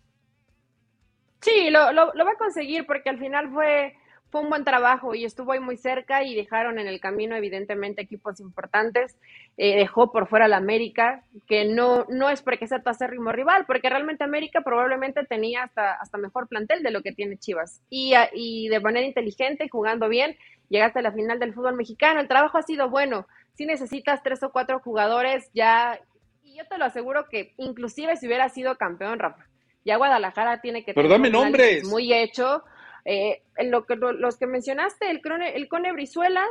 [1.44, 3.94] Sí, lo, lo, va a conseguir porque al final fue,
[4.30, 8.00] fue un buen trabajo y estuvo ahí muy cerca y dejaron en el camino evidentemente
[8.00, 9.18] equipos importantes,
[9.58, 13.66] eh, dejó por fuera la América, que no, no es porque sea tu acérrimo rival,
[13.66, 17.82] porque realmente América probablemente tenía hasta, hasta mejor plantel de lo que tiene Chivas.
[17.90, 20.38] Y, y de manera inteligente, jugando bien,
[20.70, 24.42] llegaste a la final del fútbol mexicano, el trabajo ha sido bueno, si necesitas tres
[24.42, 26.00] o cuatro jugadores ya,
[26.42, 29.44] y yo te lo aseguro que inclusive si hubiera sido campeón, Rafa,
[29.84, 31.84] ya Guadalajara tiene que Pero tener dame nombres.
[31.84, 32.64] muy hecho,
[33.04, 36.44] eh, en lo que, los que mencionaste, el, Cone, el Cone Brizuela,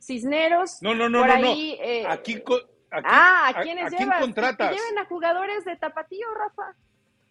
[0.00, 0.82] Cisneros.
[0.82, 1.34] No, no, no, por no.
[1.34, 1.84] ahí, no.
[1.84, 2.54] Eh, aquí, aquí,
[2.90, 4.20] ah, ¿a quiénes ¿a llevas?
[4.20, 4.70] contratas?
[4.70, 6.74] Que lleven a jugadores de tapatío, Rafa.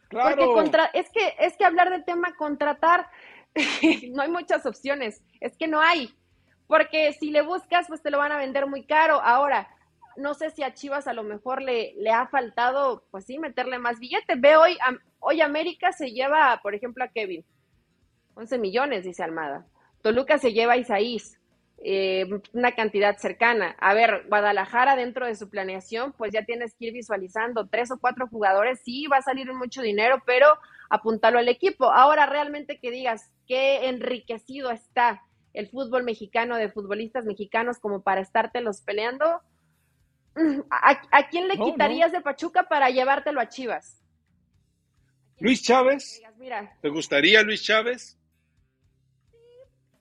[0.09, 0.35] Claro.
[0.35, 3.07] Porque contra, es que es que hablar del tema contratar
[4.11, 6.13] no hay muchas opciones, es que no hay.
[6.67, 9.21] Porque si le buscas, pues te lo van a vender muy caro.
[9.21, 9.67] Ahora,
[10.17, 13.79] no sé si a Chivas a lo mejor le, le ha faltado, pues sí, meterle
[13.79, 14.35] más billete.
[14.35, 17.45] Ve hoy, a, hoy América se lleva, por ejemplo, a Kevin.
[18.35, 19.65] 11 millones, dice Almada.
[20.01, 21.39] Toluca se lleva a Isaís,
[21.83, 23.75] eh, una cantidad cercana.
[23.79, 27.99] A ver, Guadalajara dentro de su planeación, pues ya tienes que ir visualizando tres o
[27.99, 30.47] cuatro jugadores, sí, va a salir mucho dinero, pero
[30.89, 31.91] apuntalo al equipo.
[31.91, 35.21] Ahora realmente que digas qué enriquecido está
[35.53, 39.41] el fútbol mexicano de futbolistas mexicanos como para estártelos peleando.
[40.69, 42.17] ¿A, a quién le no, quitarías no.
[42.17, 44.01] de Pachuca para llevártelo a Chivas?
[45.39, 46.17] Luis Chávez.
[46.17, 48.17] Digas, Mira, ¿Te gustaría Luis Chávez?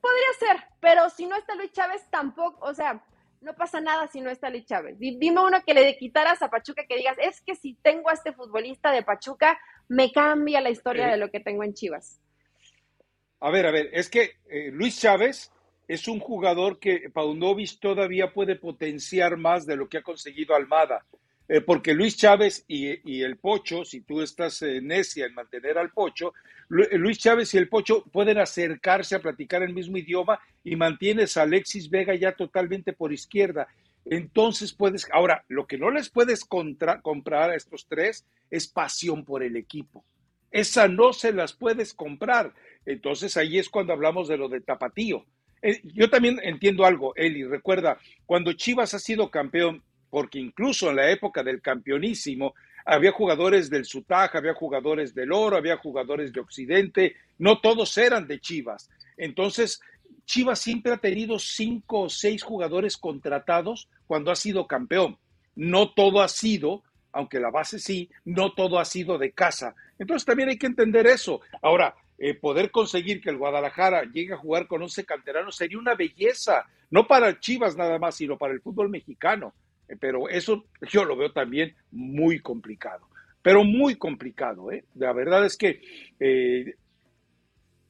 [0.01, 3.03] Podría ser, pero si no está Luis Chávez tampoco, o sea,
[3.41, 4.99] no pasa nada si no está Luis Chávez.
[4.99, 8.33] Dime uno que le quitaras a Pachuca que digas, es que si tengo a este
[8.33, 11.13] futbolista de Pachuca, me cambia la historia eh.
[11.13, 12.21] de lo que tengo en Chivas.
[13.41, 15.53] A ver, a ver, es que eh, Luis Chávez
[15.87, 21.05] es un jugador que Paunovic todavía puede potenciar más de lo que ha conseguido Almada.
[21.47, 25.91] Eh, porque Luis Chávez y, el Pocho, si tú estás eh, necia en mantener al
[25.91, 26.33] Pocho,
[26.69, 31.43] Luis Chávez y el Pocho pueden acercarse a platicar el mismo idioma y mantienes a
[31.43, 33.69] Alexis Vega ya totalmente por izquierda.
[34.07, 39.43] Entonces puedes, ahora, lo que no les puedes comprar a estos tres es pasión por
[39.43, 40.05] el equipo.
[40.51, 42.55] Esa no se las puedes comprar.
[42.87, 45.27] Entonces ahí es cuando hablamos de lo de tapatío.
[45.67, 50.97] Eh, yo también entiendo algo, Eli, recuerda, cuando Chivas ha sido campeón porque incluso en
[50.97, 56.41] la época del campeonísimo había jugadores del Sutaj, había jugadores del Oro, había jugadores de
[56.41, 58.91] Occidente, no todos eran de Chivas.
[59.17, 59.81] Entonces,
[60.27, 65.17] Chivas siempre ha tenido cinco o seis jugadores contratados cuando ha sido campeón.
[65.57, 69.75] No todo ha sido, aunque la base sí, no todo ha sido de casa.
[69.99, 71.41] Entonces también hay que entender eso.
[71.63, 75.95] Ahora, eh, poder conseguir que el Guadalajara llegue a jugar con 11 canteranos sería una
[75.95, 79.55] belleza, no para Chivas nada más, sino para el fútbol mexicano
[80.01, 83.09] pero eso yo lo veo también muy complicado,
[83.43, 84.71] pero muy complicado.
[84.73, 84.85] ¿eh?
[84.95, 85.81] La verdad es que
[86.19, 86.75] eh,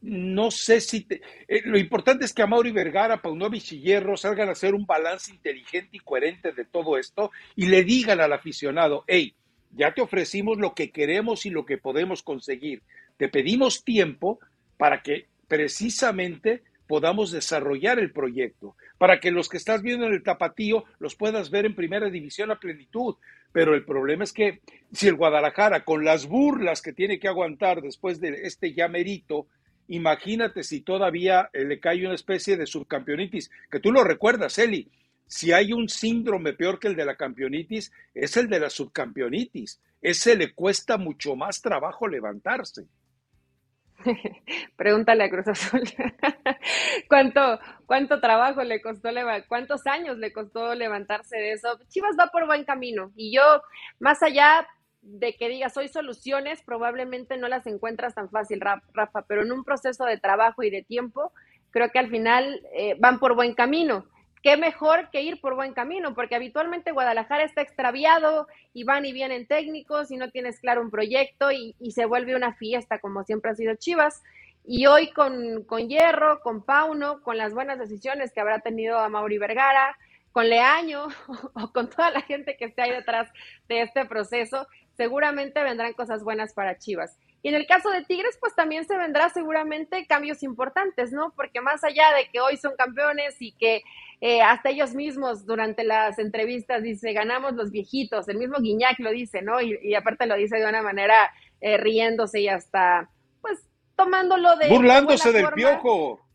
[0.02, 1.06] no sé si...
[1.48, 5.30] Eh, lo importante es que Amauri Vergara, Paunovic y Hierro salgan a hacer un balance
[5.32, 9.34] inteligente y coherente de todo esto y le digan al aficionado, hey,
[9.70, 12.82] ya te ofrecimos lo que queremos y lo que podemos conseguir.
[13.16, 14.40] Te pedimos tiempo
[14.76, 20.22] para que precisamente podamos desarrollar el proyecto, para que los que estás viendo en el
[20.22, 23.16] tapatío los puedas ver en primera división a plenitud.
[23.52, 24.60] Pero el problema es que
[24.92, 29.46] si el Guadalajara, con las burlas que tiene que aguantar después de este llamerito,
[29.88, 34.90] imagínate si todavía le cae una especie de subcampeonitis, que tú lo recuerdas, Eli,
[35.26, 39.80] si hay un síndrome peor que el de la campeonitis, es el de la subcampeonitis.
[40.02, 42.86] Ese le cuesta mucho más trabajo levantarse.
[44.76, 45.82] Pregúntale a Cruz Azul.
[47.08, 49.08] ¿Cuánto, ¿Cuánto trabajo le costó,
[49.48, 51.78] cuántos años le costó levantarse de eso?
[51.88, 53.62] Chivas va por buen camino y yo,
[53.98, 54.66] más allá
[55.02, 59.64] de que digas hoy soluciones, probablemente no las encuentras tan fácil, Rafa, pero en un
[59.64, 61.32] proceso de trabajo y de tiempo,
[61.70, 64.06] creo que al final eh, van por buen camino
[64.44, 69.12] qué mejor que ir por buen camino, porque habitualmente Guadalajara está extraviado y van y
[69.14, 73.50] vienen técnicos y no tienes claro un proyecto y, se vuelve una fiesta como siempre
[73.50, 74.22] ha sido Chivas.
[74.66, 79.08] Y hoy con, con Hierro, con Pauno, con las buenas decisiones que habrá tenido a
[79.08, 79.96] Mauri Vergara,
[80.30, 81.06] con Leaño
[81.54, 83.30] o con toda la gente que esté ahí detrás
[83.66, 87.18] de este proceso, seguramente vendrán cosas buenas para Chivas.
[87.44, 91.34] Y en el caso de Tigres, pues también se vendrá seguramente cambios importantes, ¿no?
[91.36, 93.82] Porque más allá de que hoy son campeones y que
[94.22, 99.10] eh, hasta ellos mismos durante las entrevistas dice, ganamos los viejitos, el mismo Guiñac lo
[99.10, 99.60] dice, ¿no?
[99.60, 103.10] Y, y aparte lo dice de una manera eh, riéndose y hasta,
[103.42, 104.70] pues, tomándolo de...
[104.70, 105.56] Burlándose de del forma.
[105.56, 106.26] piojo.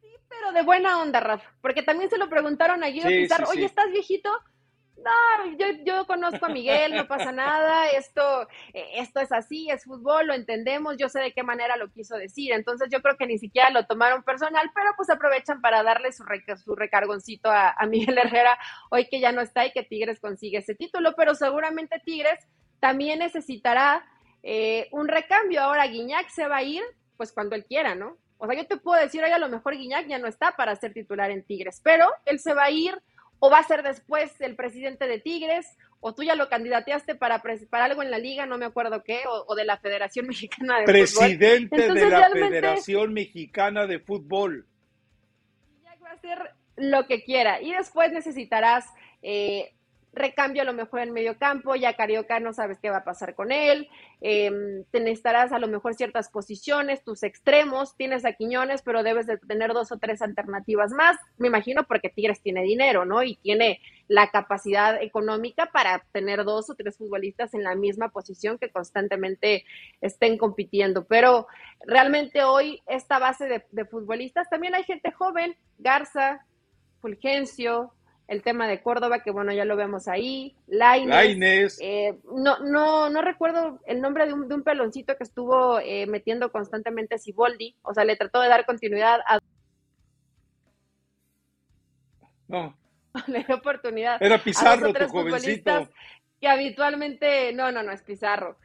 [0.00, 3.46] Sí, pero de buena onda, Rafa, porque también se lo preguntaron a Guido Sí, Pizarro,
[3.46, 3.58] sí, sí.
[3.58, 4.30] oye, ¿estás viejito?
[5.04, 9.84] No, yo, yo conozco a Miguel, no pasa nada, esto, eh, esto es así, es
[9.84, 13.26] fútbol, lo entendemos, yo sé de qué manera lo quiso decir, entonces yo creo que
[13.26, 16.24] ni siquiera lo tomaron personal, pero pues aprovechan para darle su,
[16.74, 18.58] recargoncito a, a Miguel Herrera,
[18.90, 22.46] hoy que ya no está y que Tigres consigue ese título, pero seguramente Tigres
[22.80, 24.04] también necesitará
[24.42, 26.82] eh, un recambio, ahora Guiñac se va a ir,
[27.16, 28.18] pues cuando él quiera, ¿no?
[28.38, 30.74] O sea, yo te puedo decir, hoy a lo mejor Guiñac ya no está para
[30.74, 33.00] ser titular en Tigres, pero él se va a ir
[33.44, 35.66] o va a ser después el presidente de Tigres,
[35.98, 39.22] o tú ya lo candidateaste para, para algo en la liga, no me acuerdo qué,
[39.26, 40.92] o, de la Federación Mexicana de Fútbol.
[40.92, 44.64] Presidente de la Federación Mexicana de Fútbol.
[45.82, 46.38] Ya va a hacer
[46.76, 47.60] lo que quiera.
[47.60, 48.86] Y después necesitarás
[49.22, 49.72] eh,
[50.12, 53.34] recambio a lo mejor en medio campo, ya Carioca no sabes qué va a pasar
[53.34, 53.88] con él,
[54.20, 59.26] eh, te necesitarás a lo mejor ciertas posiciones, tus extremos, tienes a Quiñones, pero debes
[59.26, 63.22] de tener dos o tres alternativas más, me imagino porque Tigres tiene dinero, ¿no?
[63.22, 68.58] Y tiene la capacidad económica para tener dos o tres futbolistas en la misma posición
[68.58, 69.64] que constantemente
[70.02, 71.46] estén compitiendo, pero
[71.86, 76.44] realmente hoy esta base de, de futbolistas, también hay gente joven, Garza,
[77.00, 77.92] Fulgencio,
[78.28, 83.22] el tema de Córdoba, que bueno, ya lo vemos ahí, Laines, eh, no, no, no
[83.22, 87.92] recuerdo el nombre de un, de un peloncito que estuvo eh, metiendo constantemente Siboldi, o
[87.92, 89.38] sea, le trató de dar continuidad a...
[92.48, 92.76] No.
[93.26, 94.22] le dio oportunidad.
[94.22, 95.88] Era Pizarro, tu jovencito.
[96.40, 98.58] Que habitualmente, no, no, no es Pizarro.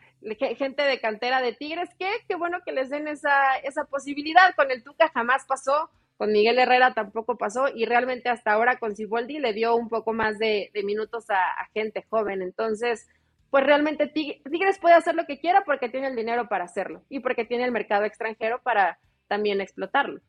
[0.58, 4.56] Gente de cantera de Tigres, que qué bueno que les den esa, esa posibilidad.
[4.56, 8.96] Con el Tuca jamás pasó con Miguel Herrera tampoco pasó y realmente hasta ahora con
[8.96, 12.42] Ciboldi le dio un poco más de, minutos a, gente joven.
[12.42, 13.08] Entonces,
[13.52, 17.20] pues realmente Tigres puede hacer lo que quiera porque tiene el dinero para hacerlo y
[17.20, 20.20] porque tiene el mercado extranjero para también explotarlo.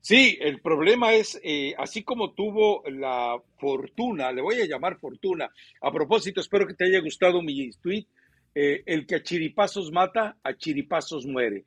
[0.00, 5.50] Sí, el problema es, eh, así como tuvo la fortuna, le voy a llamar fortuna,
[5.82, 8.06] a propósito, espero que te haya gustado mi tweet,
[8.54, 11.64] eh, el que a chiripazos mata, a chiripazos muere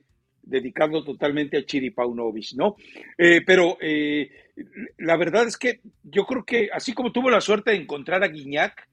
[0.52, 2.76] dedicando totalmente a Chiripaunovic, ¿no?
[3.18, 4.30] Eh, pero eh,
[4.97, 8.28] la verdad es que yo creo que así como tuvo la suerte de encontrar a
[8.28, 8.88] Guignac,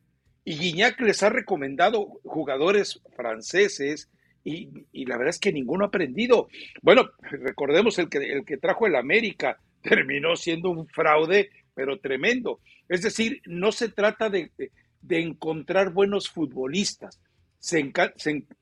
[0.45, 4.09] y Guignac les ha recomendado jugadores franceses,
[4.45, 6.49] y, la verdad es que ninguno ha aprendido.
[6.81, 12.61] Bueno, recordemos el que, el que trajo el América, terminó siendo un fraude, pero tremendo.
[12.89, 14.51] Es decir, no se trata de,
[15.03, 17.21] de encontrar buenos futbolistas,
[17.59, 17.93] se,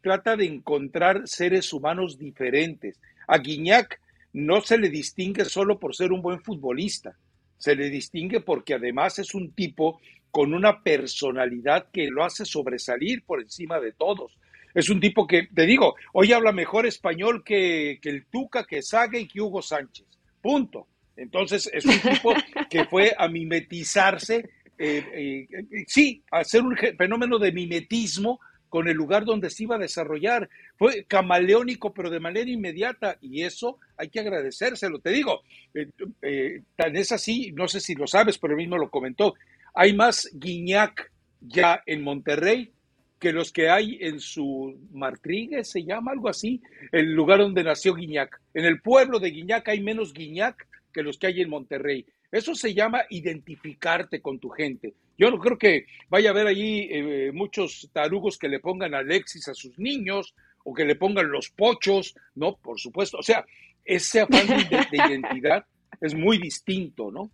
[0.00, 2.98] trata de encontrar seres humanos diferentes.
[3.28, 4.00] A Guiñac
[4.32, 7.16] no se le distingue solo por ser un buen futbolista,
[7.58, 13.24] se le distingue porque además es un tipo con una personalidad que lo hace sobresalir
[13.24, 14.36] por encima de todos.
[14.74, 19.18] Es un tipo que, te digo, hoy habla mejor español que, el Tuca, que Saga
[19.18, 20.06] y que Hugo Sánchez.
[20.42, 20.86] Punto.
[21.16, 22.34] Entonces, es un tipo
[22.70, 28.38] que fue a mimetizarse, eh, eh, sí, a hacer un fenómeno de mimetismo
[28.76, 30.50] con el lugar donde se iba a desarrollar.
[30.76, 34.98] Fue camaleónico, pero de manera inmediata, y eso hay que agradecérselo.
[34.98, 35.40] Te digo,
[35.72, 35.88] eh,
[36.20, 39.32] eh, tan es así, no sé si lo sabes, pero él mismo lo comentó,
[39.72, 41.10] hay más Guiñac
[41.40, 42.70] ya en Monterrey
[43.18, 46.60] que los que hay en su Martrigues, se llama algo así,
[46.92, 48.42] el lugar donde nació Guiñac.
[48.52, 52.04] En el pueblo de Guiñac hay menos Guiñac que los que hay en Monterrey.
[52.30, 54.92] Eso se llama identificarte con tu gente.
[55.18, 59.48] Yo no creo que vaya a haber allí eh, muchos tarugos que le pongan Alexis
[59.48, 62.56] a sus niños o que le pongan los pochos, ¿no?
[62.56, 63.18] Por supuesto.
[63.18, 63.44] O sea,
[63.84, 65.64] ese afán de, identidad
[66.00, 67.30] es muy distinto, ¿no?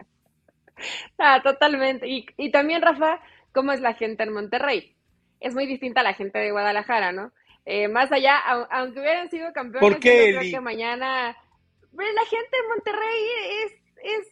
[1.18, 2.08] Ah, totalmente.
[2.08, 3.20] Y, y también, Rafa,
[3.52, 4.94] ¿cómo es la gente en Monterrey?
[5.40, 7.32] Es muy distinta a la gente de Guadalajara, ¿no?
[7.64, 8.38] Eh, más allá,
[8.70, 11.36] aunque hubieran sido campeones, ¿Por qué, yo creo que mañana...
[11.92, 13.24] La gente de Monterrey
[13.64, 13.72] es,
[14.02, 14.31] es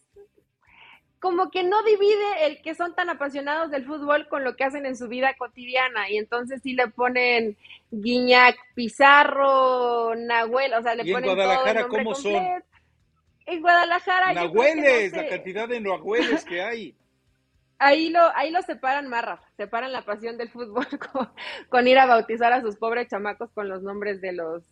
[1.20, 4.86] como que no divide el que son tan apasionados del fútbol con lo que hacen
[4.86, 6.10] en su vida cotidiana.
[6.10, 7.58] Y entonces sí le ponen
[7.90, 12.64] Guiñac, Pizarro, Nahuel, o sea, le ponen en Guadalajara todo el ¿cómo son?
[13.46, 14.32] En Guadalajara.
[14.32, 16.96] Nahueles, la cantidad de Nahueles que hay.
[17.78, 20.86] Ahí lo, ahí lo separan marra, separan la pasión del fútbol
[21.70, 24.62] con, ir a bautizar a sus pobres chamacos con los nombres de los,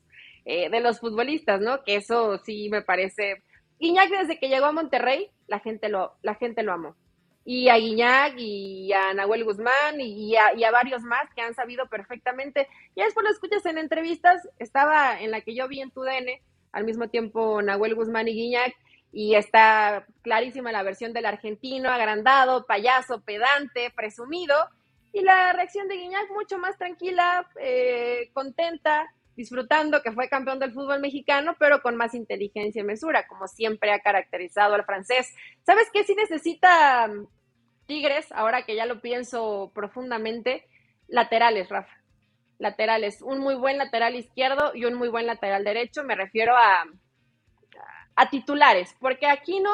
[0.44, 1.82] eh, de los futbolistas, ¿no?
[1.84, 3.42] Que eso sí me parece
[3.80, 6.94] Guiñac desde que llegó a Monterrey, la gente lo, la gente lo amó.
[7.44, 12.68] Y a Guiñac y a Nahuel Guzmán y a, varios más que han sabido perfectamente.
[12.94, 16.40] Y después lo escuchas en entrevistas, estaba en la que yo vi en tu DN,
[16.72, 18.76] al mismo tiempo Nahuel Guzmán y Guiñac,
[19.12, 24.54] y está clarísima la versión del argentino, agrandado, payaso, pedante, presumido,
[25.14, 30.72] y la reacción de Guiñac mucho más tranquila, eh, contenta, disfrutando que fue campeón del
[30.72, 35.32] fútbol mexicano, pero con más inteligencia y mesura, como siempre ha caracterizado al francés.
[35.64, 36.02] ¿Sabes qué?
[36.02, 37.08] Si necesita,
[37.86, 40.66] Tigres, ahora que ya lo pienso profundamente,
[41.06, 41.96] laterales, Rafa.
[42.58, 46.02] Laterales, un muy buen lateral izquierdo y un muy buen lateral derecho.
[46.02, 46.84] Me refiero a,
[48.16, 49.70] a titulares, porque aquí no,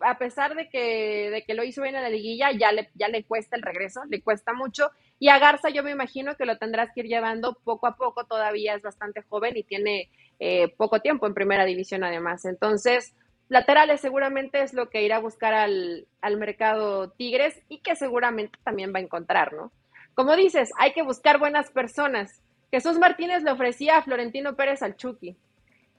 [0.00, 3.08] a pesar de que, de que lo hizo bien en la liguilla, ya le, ya
[3.08, 4.90] le cuesta el regreso, le cuesta mucho.
[5.18, 8.24] Y a Garza yo me imagino que lo tendrás que ir llevando poco a poco,
[8.24, 10.10] todavía es bastante joven y tiene
[10.40, 12.44] eh, poco tiempo en primera división además.
[12.44, 13.14] Entonces,
[13.48, 18.58] laterales seguramente es lo que irá a buscar al, al mercado Tigres y que seguramente
[18.64, 19.72] también va a encontrar, ¿no?
[20.14, 22.42] Como dices, hay que buscar buenas personas.
[22.70, 25.36] Jesús Martínez le ofrecía a Florentino Pérez al Chucky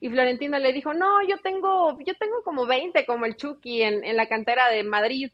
[0.04, 4.04] y Florentino le dijo, no, yo tengo, yo tengo como 20 como el Chucky en,
[4.04, 5.32] en la cantera de Madrid.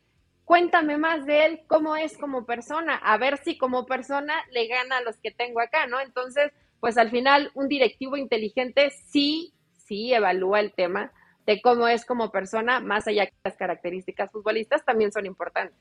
[0.50, 4.97] Cuéntame más de él, cómo es como persona, a ver si como persona le gana
[4.97, 6.00] a los que tengo acá, ¿no?
[6.02, 11.12] Entonces, pues al final un directivo inteligente sí, sí evalúa el tema
[11.45, 15.78] de cómo es como persona, más allá que las características futbolistas también son importantes.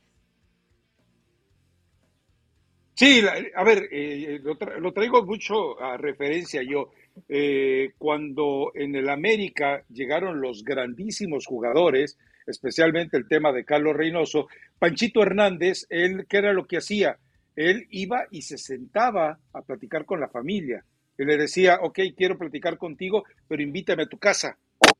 [2.92, 3.22] Sí,
[3.54, 6.90] a ver, eh, lo, traigo mucho a referencia yo.
[7.26, 12.18] Eh, cuando en el América llegaron los grandísimos jugadores,
[12.48, 17.18] especialmente el tema de Carlos Reynoso, Panchito Hernández, él, ¿qué era lo que hacía?
[17.54, 20.84] Él iba y se sentaba a platicar con la familia.
[21.16, 24.56] Él le decía, ok, quiero platicar contigo, pero invítame a tu casa,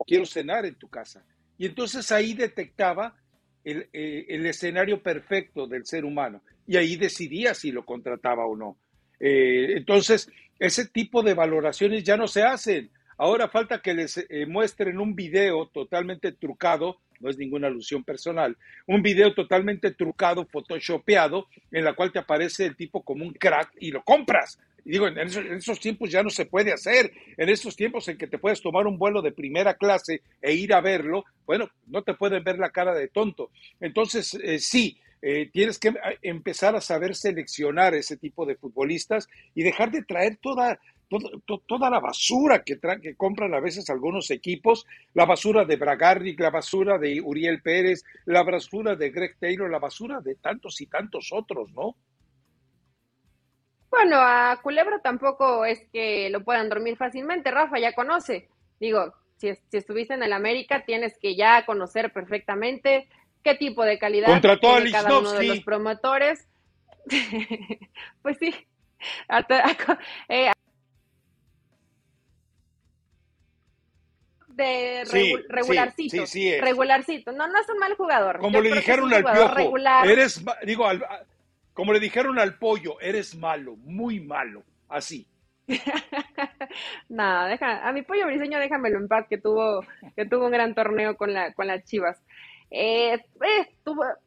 [0.07, 1.25] quiero cenar en tu casa.
[1.57, 3.17] Y entonces ahí detectaba
[3.65, 8.55] el, eh, el escenario perfecto del ser humano y ahí decidía si lo contrataba o
[8.55, 8.77] no.
[9.19, 12.91] Eh, entonces, ese tipo de valoraciones ya no se hacen.
[13.17, 18.57] Ahora falta que les eh, muestren un video totalmente trucado, no es ninguna alusión personal,
[18.87, 23.71] un video totalmente trucado, photoshopeado, en la cual te aparece el tipo como un crack
[23.81, 24.59] y lo compras.
[24.85, 27.13] Digo, en esos, en esos, tiempos ya no se puede hacer.
[27.37, 30.73] En esos tiempos en que te puedes tomar un vuelo de primera clase e ir
[30.73, 33.51] a verlo, bueno, no te pueden ver la cara de tonto.
[33.81, 39.29] Entonces, eh, sí, eh, tienes que eh, empezar a saber seleccionar ese tipo de futbolistas
[39.55, 41.31] y dejar de traer toda, toda,
[41.67, 46.51] toda la basura que, que compran a veces algunos equipos, la basura de Bragarnik, la
[46.51, 51.31] basura de Uriel Pérez, la basura de Greg Taylor, la basura de tantos y tantos
[51.33, 51.97] otros, ¿no?
[53.91, 58.49] Bueno, a Culebro tampoco es que lo puedan dormir fácilmente, Rafa ya conoce.
[58.79, 63.09] Digo, si, si estuviste en el América, tienes que ya conocer perfectamente
[63.43, 66.47] qué tipo de calidad Contrató tiene cada uno de los promotores.
[68.23, 68.55] pues sí.
[70.29, 70.51] Eh,
[74.59, 75.05] de
[75.49, 76.25] regularcito.
[76.61, 77.33] regularcito.
[77.33, 78.39] No, no es un mal jugador.
[78.39, 80.87] Como le dijeron al piojo, eres, digo,
[81.73, 85.27] como le dijeron al pollo, eres malo, muy malo, así.
[87.09, 89.85] no, deja, a mi pollo briseño déjamelo en paz, que tuvo,
[90.17, 92.21] que tuvo un gran torneo con la, con las Chivas.
[92.71, 93.69] Eh, eh,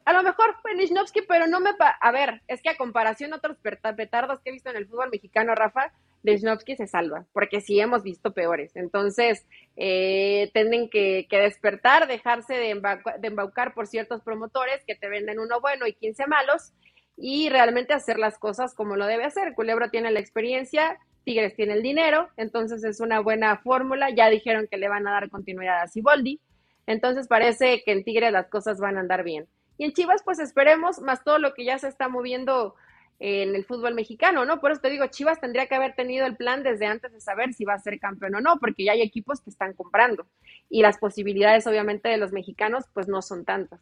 [0.06, 1.72] a lo mejor fue Lichnowsky, pero no me...
[1.80, 5.10] a ver, es que a comparación de otros petardos que he visto en el fútbol
[5.12, 5.92] mexicano, Rafa,
[6.24, 8.76] Lichnowsky se salva, porque sí hemos visto peores.
[8.76, 9.46] Entonces,
[9.76, 12.70] eh, tienen que, despertar, dejarse de,
[13.24, 16.74] embaucar por ciertos promotores que te venden uno bueno y 15 malos,
[17.18, 19.54] y realmente hacer las cosas como lo debe hacer.
[19.54, 24.10] Culebro tiene la experiencia, Tigres tiene el dinero, entonces es una buena fórmula.
[24.10, 26.40] Ya dijeron que le van a dar continuidad a Siboldi
[26.88, 29.48] entonces parece que en Tigre las cosas van a andar bien.
[29.78, 32.76] Y en Chivas, pues esperemos, más todo lo que ya se está moviendo
[33.24, 34.60] en el fútbol mexicano, ¿no?
[34.60, 37.54] Por eso te digo, Chivas tendría que haber tenido el plan desde antes de saber
[37.54, 40.26] si va a ser campeón o no, porque ya hay equipos que están comprando.
[40.70, 43.80] Y las posibilidades, obviamente, de los mexicanos, pues no son tantas.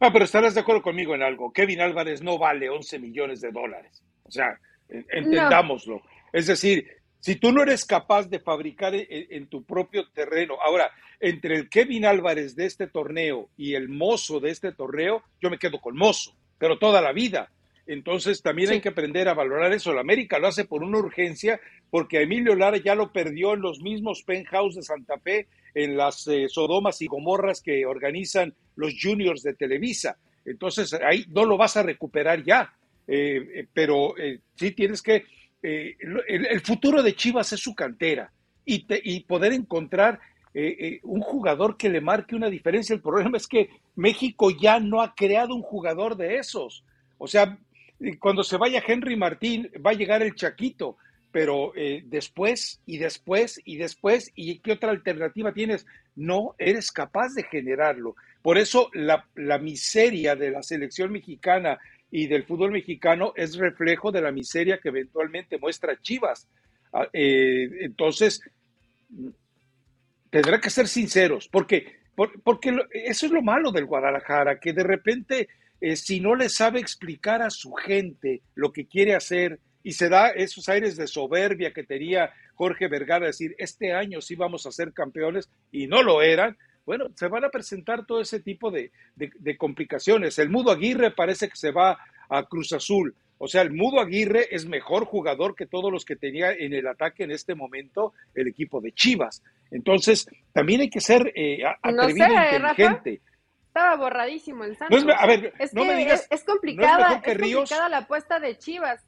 [0.00, 1.50] Ah, pero estarás de acuerdo conmigo en algo.
[1.50, 4.02] Kevin Álvarez no vale 11 millones de dólares.
[4.24, 4.60] O sea,
[4.90, 6.02] entendámoslo.
[6.34, 6.88] Es decir,
[7.20, 12.04] si tú no eres capaz de fabricar en, tu propio terreno, ahora, entre el Kevin
[12.04, 16.34] Álvarez de este torneo y el mozo de este torneo, yo me quedo con mozo,
[16.60, 17.50] pero toda la vida.
[17.86, 19.92] Entonces también hay que aprender a valorar eso.
[19.92, 23.80] La América lo hace por una urgencia, porque Emilio Lara ya lo perdió en los
[23.80, 29.42] mismos penthouse de Santa Fe, en las eh, Sodomas y Gomorras que organizan los juniors
[29.42, 30.18] de Televisa.
[30.44, 32.72] Entonces ahí no lo vas a recuperar ya.
[33.08, 34.14] Eh, eh, pero
[34.54, 35.24] sí tienes que
[35.62, 35.96] eh,
[36.28, 38.32] el, futuro de Chivas es su cantera
[38.64, 40.20] y, y poder encontrar
[40.54, 42.94] eh, eh, un jugador que le marque una diferencia.
[42.94, 46.84] El problema es que México ya no ha creado un jugador de esos.
[47.18, 47.58] O sea,
[48.18, 50.96] cuando se vaya Henry Martín, va a llegar el Chaquito,
[51.30, 51.72] pero
[52.06, 55.86] después y después y después, ¿y qué otra alternativa tienes?
[56.16, 58.16] No eres capaz de generarlo.
[58.42, 61.78] Por eso la, la miseria de la selección mexicana
[62.10, 66.48] y del fútbol mexicano es reflejo de la miseria que eventualmente muestra Chivas.
[66.92, 68.42] Ah, eh, entonces,
[70.30, 72.00] tendrá que ser sinceros, porque,
[72.44, 75.48] porque eso es lo malo del Guadalajara, que de repente,
[75.80, 80.08] eh, si no le sabe explicar a su gente lo que quiere hacer y se
[80.08, 84.72] da esos aires de soberbia que tenía Jorge Vergara, decir, este año sí vamos a
[84.72, 86.56] ser campeones y no lo eran,
[86.86, 90.38] bueno, se van a presentar todo ese tipo de, de complicaciones.
[90.38, 93.14] El Mudo Aguirre parece que se va a Cruz Azul.
[93.38, 96.86] O sea, el Mudo Aguirre es mejor jugador que todos los que tenía en el
[96.86, 99.42] ataque en este momento el equipo de Chivas.
[99.70, 103.20] Entonces, también hay que ser eh, atrevido e inteligente.
[103.66, 105.04] Estaba borradísimo el Santos.
[105.16, 106.26] a ver, es no me digas.
[106.30, 109.00] Es, complicada, es, complicada la apuesta de Chivas.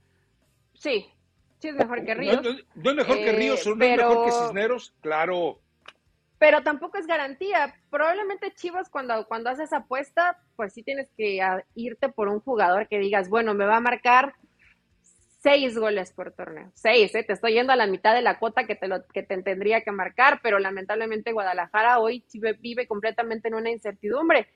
[0.74, 1.06] Sí,
[1.58, 2.42] sí es mejor que Ríos.
[2.74, 5.58] No, es mejor que Ríos, no es mejor que Cisneros, claro
[6.42, 7.72] pero tampoco es garantía.
[7.88, 11.38] Probablemente Chivas cuando, cuando haces apuesta, pues sí tienes que
[11.76, 14.34] irte por un jugador que digas, bueno, me va a marcar
[15.42, 16.70] seis goles por torneo.
[16.74, 17.24] Seis, ¿eh?
[17.24, 19.82] te estoy yendo a la mitad de la cuota que te, lo, que te tendría
[19.82, 22.24] que marcar, pero lamentablemente Guadalajara hoy
[22.60, 24.46] vive completamente en una incertidumbre.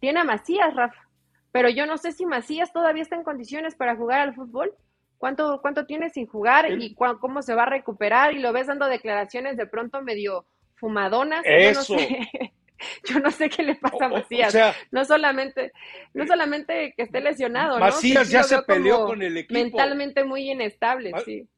[0.00, 1.08] Tiene a Macías, Rafa,
[1.52, 4.74] pero yo no sé si Macías todavía está en condiciones para jugar al fútbol.
[5.18, 8.34] ¿Cuánto, cuánto tiene sin jugar y cómo se va a recuperar?
[8.34, 11.42] Y lo ves dando declaraciones de pronto medio fumadonas.
[11.44, 11.94] Eso.
[11.94, 12.52] Yo no sé,
[13.04, 14.56] yo no sé qué le pasa a Macías.
[14.90, 15.72] no solamente,
[16.14, 19.54] no solamente que esté lesionado, Macías ya se peleó con el equipo.
[19.58, 21.48] Mentalmente muy inestable, sí.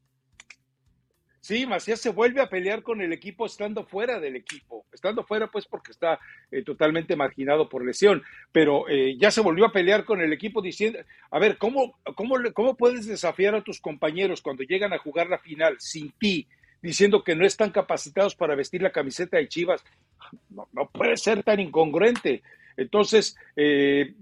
[1.44, 5.48] Sí, Macías se vuelve a pelear con el equipo estando fuera del equipo, estando fuera
[5.48, 6.18] pues porque está
[6.50, 10.62] eh, totalmente marginado por lesión, pero eh, ya se volvió a pelear con el equipo
[10.62, 11.00] diciendo,
[11.30, 15.38] a ver, ¿cómo, cómo, ¿cómo puedes desafiar a tus compañeros cuando llegan a jugar la
[15.38, 16.48] final sin ti?
[16.84, 19.82] Diciendo que no están capacitados para vestir la camiseta de Chivas.
[20.50, 22.42] No, puede ser tan incongruente.
[22.76, 24.14] Entonces, eh,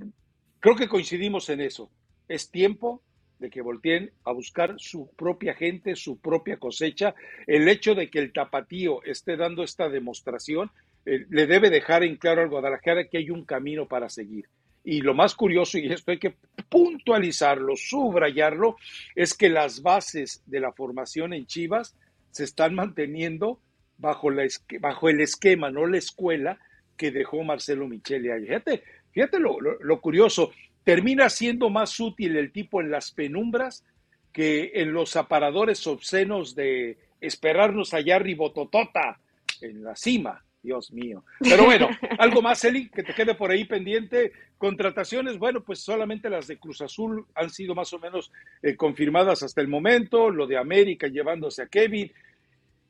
[0.61, 1.91] creo que coincidimos en eso.
[2.29, 3.03] Es tiempo
[3.41, 7.17] de que volteen a buscar su propia gente, su propia cosecha.
[7.49, 10.71] El hecho de que el tapatío esté dando esta demostración
[11.05, 14.47] eh, le debe dejar en claro al Guadalajara que hay un camino para seguir.
[14.85, 16.37] Y lo más curioso, y esto hay que
[16.69, 18.77] puntualizarlo, subrayarlo,
[19.17, 21.97] es que las bases de la formación en Chivas
[22.33, 23.61] se están manteniendo
[23.99, 24.45] bajo, la,
[24.81, 26.59] bajo el esquema, no la escuela
[26.97, 28.47] que dejó Marcelo Michele ahí.
[28.47, 30.51] Fíjate, fíjate lo, lo, curioso,
[30.83, 33.85] termina siendo más útil el tipo en las penumbras
[34.33, 39.21] que en los aparadores obscenos de esperarnos allá ribototota
[39.61, 40.45] en la cima.
[40.63, 41.25] Dios mío.
[41.41, 41.89] Pero bueno,
[42.19, 44.33] algo más, Eli, que te quede por ahí pendiente.
[44.59, 48.31] Contrataciones, bueno, pues solamente las de Cruz Azul han sido más o menos
[48.63, 52.13] eh, confirmadas hasta el momento, lo de América llevándose a Kevin.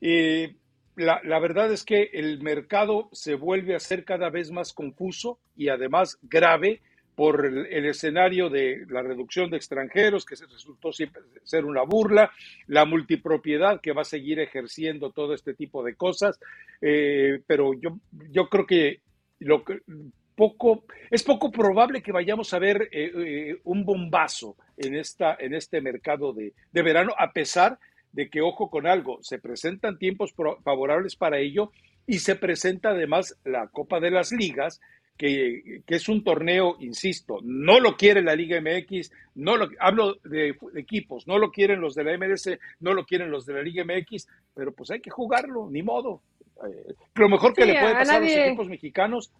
[0.01, 0.55] Eh,
[0.97, 5.39] la, la, verdad es que el mercado se vuelve a ser cada vez más confuso
[5.57, 6.83] y además grave
[7.15, 12.31] por el, escenario de la reducción de extranjeros, que resultó siempre ser una burla,
[12.67, 16.39] la multipropiedad que va a seguir ejerciendo todo este tipo de cosas,
[16.81, 17.99] eh, pero yo,
[18.31, 19.01] yo creo que
[19.41, 19.81] lo que
[20.35, 25.55] poco, es poco probable que vayamos a ver eh, eh, un bombazo en, esta, en
[25.55, 27.79] este mercado de, de verano, a pesar
[28.13, 30.35] de que, ojo con algo, se presentan tiempos
[30.65, 31.73] favorables para ello
[32.07, 34.81] y se presenta además la Copa de las Ligas,
[35.23, 40.57] que, es un torneo, insisto, no lo quiere la Liga MX, no lo, hablo de,
[40.75, 43.85] equipos, no lo quieren los de la MLS, no lo quieren los de la Liga
[43.85, 46.23] MX, pero pues hay que jugarlo, ni modo.
[46.66, 49.33] Eh, lo mejor que le puede pasar a los equipos mexicanos,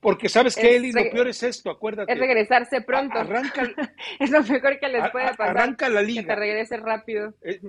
[0.00, 2.12] porque sabes que Eli, lo peor es esto, acuérdate.
[2.12, 3.18] Es regresarse pronto.
[3.18, 3.62] Arranca,
[4.20, 5.58] es lo mejor que les puede pasar.
[5.58, 6.22] Arranca la liga.
[6.22, 7.34] Que te regrese rápido.
[7.42, 7.60] Eh,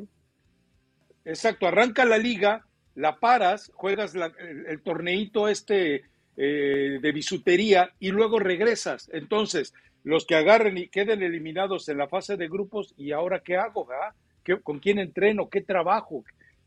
[1.26, 2.64] exacto, arranca la liga
[2.96, 6.04] la paras, juegas el, torneito este
[6.38, 9.10] eh, de bisutería y luego regresas.
[9.14, 9.74] Entonces,
[10.04, 13.88] los que agarren y queden eliminados en la fase de grupos, ¿y ahora qué hago?
[13.92, 14.14] Ah?
[14.62, 15.50] ¿Con quién entreno?
[15.50, 16.24] ¿Qué trabajo?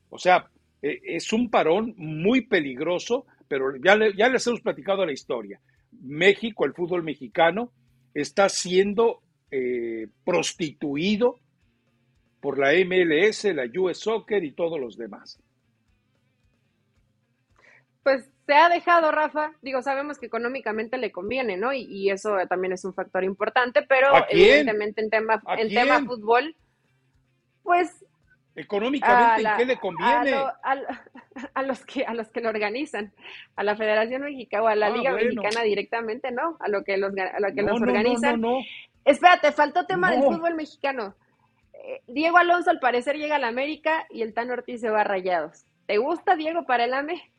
[0.08, 0.48] O sea,
[0.82, 5.60] eh, es un parón muy peligroso, pero ya, ya les hemos platicado la historia.
[6.02, 7.72] México, el fútbol mexicano,
[8.14, 9.20] está siendo
[9.50, 11.38] eh, prostituido
[12.40, 15.38] por la MLS, la US Soccer y todos los demás
[18.06, 19.50] pues se ha dejado, Rafa.
[19.62, 21.72] Digo, sabemos que económicamente le conviene, ¿no?
[21.72, 26.54] Y, eso también es un factor importante, pero evidentemente en tema, en tema fútbol,
[27.64, 28.04] pues
[28.54, 30.36] económicamente ¿en qué le conviene
[31.54, 33.12] a, los que a los que lo organizan
[33.56, 36.96] a la Federación Mexicana o a la ah, Liga Mexicana directamente no a lo que
[36.96, 38.40] los a lo que los organizan.
[38.40, 38.60] no,
[39.04, 41.16] espérate faltó tema del fútbol mexicano.
[41.74, 45.00] Eh, Diego Alonso al parecer llega a la América y el Tan Ortiz se va
[45.00, 45.66] a Rayados.
[45.86, 47.32] ¿te gusta Diego para el AME?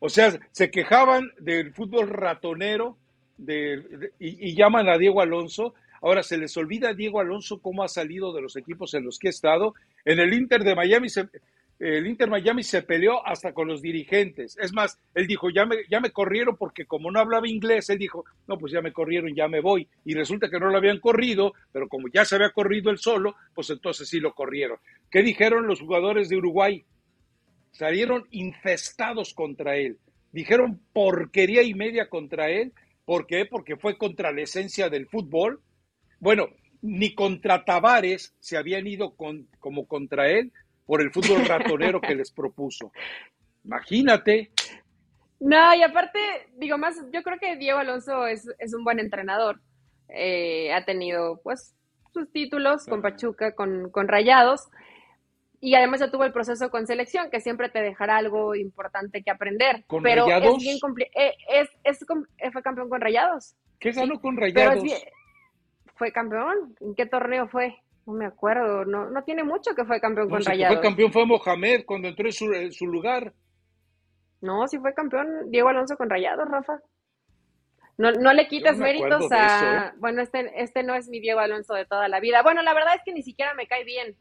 [0.00, 2.96] O sea, se quejaban del fútbol ratonero
[3.36, 5.74] de, y, llaman a Diego Alonso.
[6.02, 9.18] Ahora se les olvida a Diego Alonso cómo ha salido de los equipos en los
[9.18, 9.74] que ha estado.
[10.06, 11.28] En el Inter de Miami se,
[11.78, 14.56] el Inter Miami se peleó hasta con los dirigentes.
[14.58, 17.98] Es más, él dijo, ya me, ya me corrieron porque como no hablaba inglés, él
[17.98, 19.86] dijo, no, pues ya me corrieron, ya me voy.
[20.06, 23.34] Y resulta que no lo habían corrido, pero como ya se había corrido él solo,
[23.54, 24.78] pues entonces sí lo corrieron.
[25.10, 26.84] ¿Qué dijeron los jugadores de Uruguay?
[27.72, 29.98] Salieron infestados contra él.
[30.32, 32.72] Dijeron porquería y media contra él.
[33.04, 33.46] ¿Por qué?
[33.46, 35.60] Porque fue contra la esencia del fútbol.
[36.20, 36.48] Bueno,
[36.82, 40.52] ni contra Tavares se habían ido con, como contra él,
[40.86, 42.92] por el fútbol ratonero que les propuso.
[43.64, 44.50] Imagínate.
[45.38, 46.18] No, y aparte,
[46.56, 49.60] digo más, yo creo que Diego Alonso es, un buen entrenador.
[50.08, 51.74] Eh, ha tenido, pues,
[52.12, 54.68] sus títulos con Pachuca, con, con Rayados,
[55.60, 59.30] y además ya tuvo el proceso con selección, que siempre te dejará algo importante que
[59.30, 59.84] aprender.
[59.86, 60.56] ¿Con pero Rayados?
[60.56, 60.78] es bien
[61.14, 62.02] eh, es, es,
[62.38, 63.54] eh, fue campeón con Rayados.
[63.78, 64.82] ¿Qué ganó con Rayados?
[65.96, 66.74] fue campeón.
[66.80, 67.76] ¿En qué torneo fue?
[68.06, 70.78] No me acuerdo, no, no tiene mucho que fue campeón con Rayados.
[70.78, 73.34] Fue campeón fue Mohamed cuando entró en su, lugar.
[74.40, 76.80] No, sí fue campeón Diego Alonso con Rayados, Rafa.
[77.98, 79.88] No, no le quitas méritos a.
[79.88, 79.92] ¿eh?
[79.98, 82.42] Bueno, este, este no es mi Diego Alonso de toda la vida.
[82.42, 84.16] Bueno, la verdad es que ni siquiera me cae bien,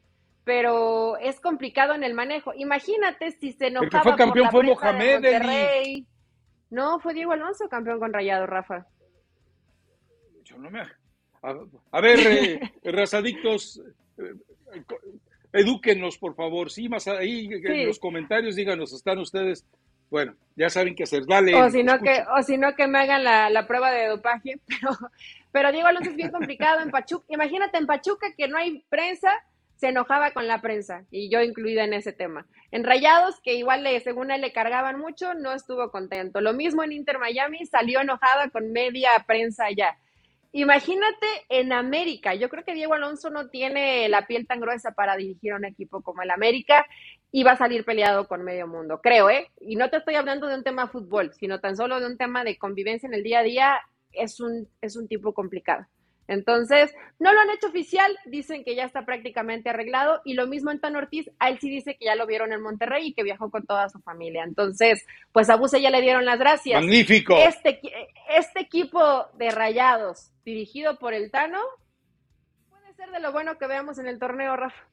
[0.50, 2.54] pero es complicado en el manejo.
[2.56, 3.86] Imagínate si se enojaba.
[3.86, 6.04] El que fue campeón fue Mohamed.
[6.72, 8.88] No, fue Diego Alonso campeón con Rayados, Rafa.
[10.43, 10.82] Yo no me.
[11.91, 13.80] A, ver, eh, razadictos,
[14.18, 14.34] eh,
[15.54, 16.72] edúquenos, por favor.
[16.72, 19.68] Sí, más ahí en los comentarios díganos, ¿están ustedes?
[20.10, 21.54] Bueno, ya saben qué hacer, dale.
[21.54, 24.97] O si no, que, o si no que me hagan la, prueba de dopaje, pero,
[25.52, 27.26] pero Diego Alonso es bien complicado en Pachuca.
[27.30, 29.30] Imagínate en Pachuca que no hay prensa,
[29.80, 32.45] se enojaba con la prensa, y yo incluida en ese tema.
[32.69, 36.41] En Rayados, que igual le, según él le cargaban mucho, no estuvo contento.
[36.41, 39.97] Lo mismo en Inter Miami, salió enojada con media prensa allá.
[40.51, 42.36] Imagínate en América.
[42.36, 45.63] Yo creo que Diego Alonso no tiene la piel tan gruesa para dirigir a un
[45.63, 46.86] equipo como el América
[47.32, 49.47] y va a salir peleado con medio mundo, creo, ¿eh?
[49.61, 52.43] Y no te estoy hablando de un tema fútbol, sino tan solo de un tema
[52.43, 53.80] de convivencia en el día a día.
[54.11, 55.86] Es un, es un tipo complicado.
[56.30, 60.69] Entonces, no lo han hecho oficial, dicen que ya está prácticamente arreglado y lo mismo
[60.69, 63.23] en Tan Ortiz, a él sí dice que ya lo vieron en Monterrey y que
[63.23, 64.43] viajó con toda su familia.
[64.43, 66.80] Entonces, pues a Buse ya le dieron las gracias.
[66.80, 67.36] Magnífico.
[67.36, 67.82] Este,
[68.38, 71.61] este equipo de rayados, dirigido por el Tano,
[72.69, 74.88] puede ser de lo bueno que veamos en el torneo, Rafa.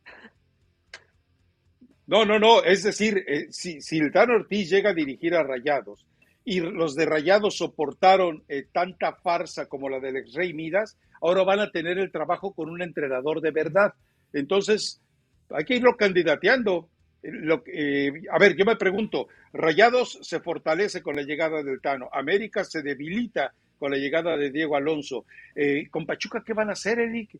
[2.07, 5.43] No, no, no, es decir, eh, si, si el Tano Ortiz llega a dirigir a
[5.43, 6.07] Rayados
[6.47, 11.43] y los de Rayados soportaron eh, tanta farsa como la del ex Rey Midas, ahora
[11.43, 13.95] van a tener el trabajo con un entrenador de verdad.
[14.33, 15.03] Entonces,
[15.51, 16.89] hay que irlo candidateando.
[17.23, 22.09] Lo, eh, a ver, yo me pregunto, Rayados se fortalece con la llegada del Tano,
[22.13, 25.25] América se debilita con la llegada de Diego Alonso.
[25.53, 27.31] Eh, ¿Con Pachuca qué van a hacer, Eric?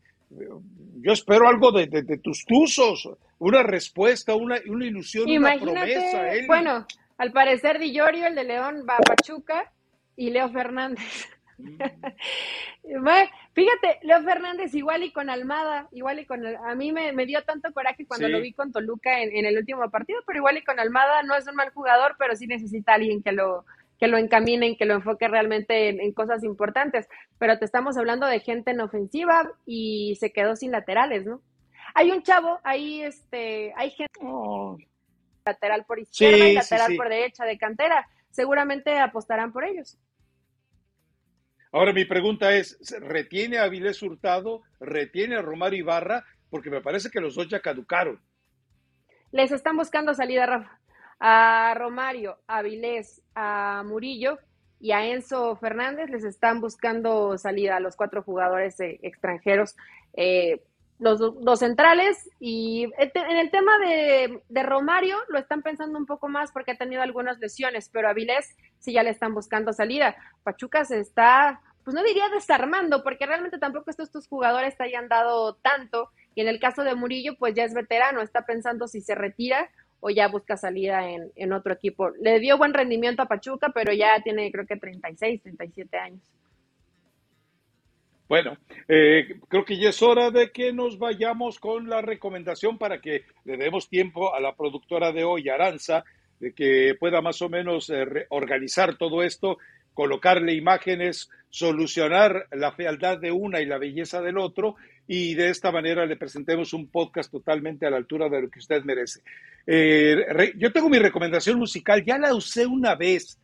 [1.01, 1.87] Yo espero algo de,
[2.19, 6.25] tus tuzos, una respuesta, una, una ilusión, una promesa.
[6.49, 6.85] Bueno,
[7.19, 9.73] al parecer Di el de León, va a Pachuca
[10.17, 11.29] y Leo Fernández.
[11.59, 11.79] Mm.
[13.55, 17.73] Fíjate, Leo Fernández igual y con Almada, igual y con a mí me, dio tanto
[17.73, 21.23] coraje cuando lo vi con Toluca en, el último partido, pero igual y con Almada
[21.23, 23.65] no es un mal jugador, pero sí necesita alguien que lo
[23.99, 27.09] que lo encamine, que lo enfoque realmente en, cosas importantes.
[27.39, 31.41] Pero te estamos hablando de gente en ofensiva y se quedó sin laterales, ¿no?
[31.95, 34.77] Hay un chavo, ahí este, hay gente oh.
[35.47, 38.07] Lateral por izquierda y lateral por derecha de cantera.
[38.31, 39.97] Seguramente apostarán por ellos.
[41.73, 44.63] Ahora mi pregunta es, ¿retiene a Avilés Hurtado?
[44.81, 46.25] ¿Retiene a Romario Ibarra?
[46.51, 48.21] Porque me parece que los dos ya caducaron.
[49.31, 50.81] Les están buscando salida, Rafa.
[51.19, 54.39] A Romario, a Avilés, a Murillo
[54.79, 59.75] y a Enzo Fernández les están buscando salida a los cuatro jugadores eh, extranjeros.
[60.13, 60.63] Eh,
[60.99, 66.29] los dos centrales y en el tema de, de, Romario lo están pensando un poco
[66.29, 70.17] más porque ha tenido algunas lesiones, pero a Vilés sí ya le están buscando salida.
[70.43, 75.09] Pachuca se está, pues no diría desarmando, porque realmente tampoco estos, estos jugadores te hayan
[75.09, 76.11] dado tanto.
[76.35, 79.71] Y en el caso de Murillo, pues ya es veterano, está pensando si se retira
[80.01, 82.11] o ya busca salida en, en otro equipo.
[82.21, 86.21] Le dio buen rendimiento a Pachuca, pero ya tiene creo que 36, 37 años.
[88.29, 88.59] Bueno,
[88.89, 93.23] eh, creo que ya es hora de que nos vayamos con la recomendación para que
[93.45, 96.05] le demos tiempo a la productora de hoy, Aranza,
[96.41, 99.59] de que pueda más o menos eh, organizar todo esto,
[99.95, 104.75] colocarle imágenes, solucionar la fealdad de una y la belleza del otro,
[105.07, 108.59] y de esta manera le presentemos un podcast totalmente a la altura de lo que
[108.59, 109.21] usted merece.
[109.69, 113.39] Eh, yo tengo mi recomendación musical, ya la usé una vez,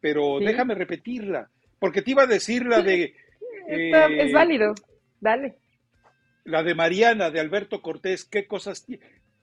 [0.00, 3.14] pero déjame repetirla, porque te iba a decir la de
[3.66, 4.74] es eh, válido,
[5.20, 5.56] dale.
[6.44, 8.86] La de Mariana, de Alberto Cortés, ¿qué cosas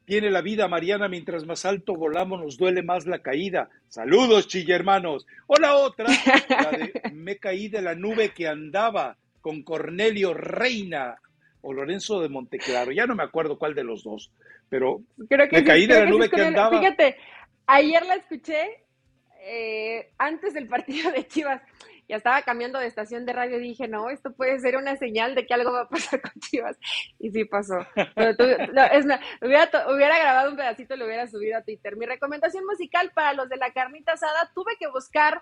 [0.05, 0.30] tiene?
[0.30, 3.69] la vida Mariana, mientras más alto volamos nos duele más la caída.
[3.88, 5.26] Saludos, chille hermanos.
[5.47, 6.07] O la otra,
[6.49, 11.15] la de me caí de la nube que andaba con Cornelio Reina
[11.61, 12.91] o Lorenzo de Monteclaro.
[12.91, 14.32] Ya no me acuerdo cuál de los dos,
[14.69, 16.78] pero creo que me caí de la nube que andaba.
[16.80, 17.17] Fíjate,
[17.65, 18.84] ayer la escuché
[19.41, 21.61] eh, antes del partido de Chivas
[22.08, 25.36] ya estaba cambiando de estación de radio y dije, no, esto puede ser una señal
[25.36, 26.78] de que algo va a pasar con Chivas.
[27.20, 27.86] Y sí pasó.
[29.41, 31.95] hubiera, grabado un pedacito y lo hubiera subido a Twitter.
[31.95, 35.41] Mi recomendación musical para los de la carnita asada, tuve que buscar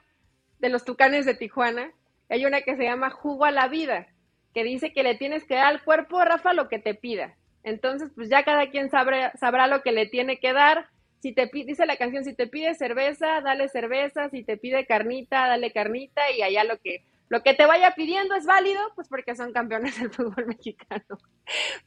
[0.59, 1.91] de los tucanes de Tijuana.
[2.29, 4.07] Hay una que se llama Jugo a la Vida,
[4.53, 7.35] que dice que le tienes que dar al cuerpo, Rafa, lo que te pida.
[7.63, 10.87] Entonces, pues ya cada quien sabrá, sabrá lo que le tiene que dar
[11.21, 15.47] si te dice la canción, si te pide cerveza, dale cerveza, si te pide carnita,
[15.47, 19.35] dale carnita y allá lo que lo que te vaya pidiendo es válido, pues porque
[19.35, 21.17] son campeones del fútbol mexicano.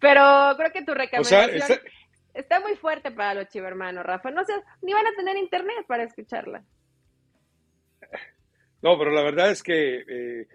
[0.01, 0.22] Pero
[0.57, 1.80] creo que tu recomendación
[2.32, 2.61] está...
[2.61, 4.30] muy fuerte para los chivermanos, Rafa.
[4.30, 6.64] No sé, ni van a tener internet para escucharla.
[8.80, 10.49] No, pero la verdad es que eh,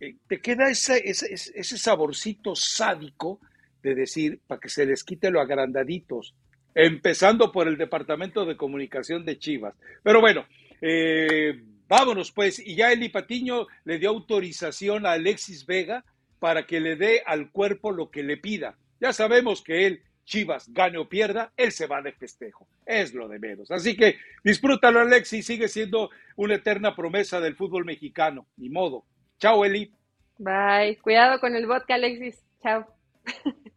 [0.00, 3.40] eh, te queda ese, ese, ese saborcito sádico
[3.82, 6.34] de decir, para que se les quite lo agrandaditos
[6.74, 9.74] empezando por el Departamento de Comunicación de Chivas.
[10.02, 10.46] Pero bueno,
[10.80, 16.04] eh, vámonos pues, y ya Eli Patiño le dio autorización a Alexis Vega
[16.38, 18.76] para que le dé al cuerpo lo que le pida.
[19.00, 22.68] Ya sabemos que él, Chivas, gane o pierda, él se va de festejo.
[22.84, 23.70] Es lo de menos.
[23.70, 28.46] Así que disfrútalo, Alexis, sigue siendo una eterna promesa del fútbol mexicano.
[28.56, 29.04] Ni modo.
[29.38, 29.92] Chao, Eli.
[30.38, 30.98] Bye.
[31.02, 32.44] Cuidado con el vodka, Alexis.
[32.62, 32.86] Chao.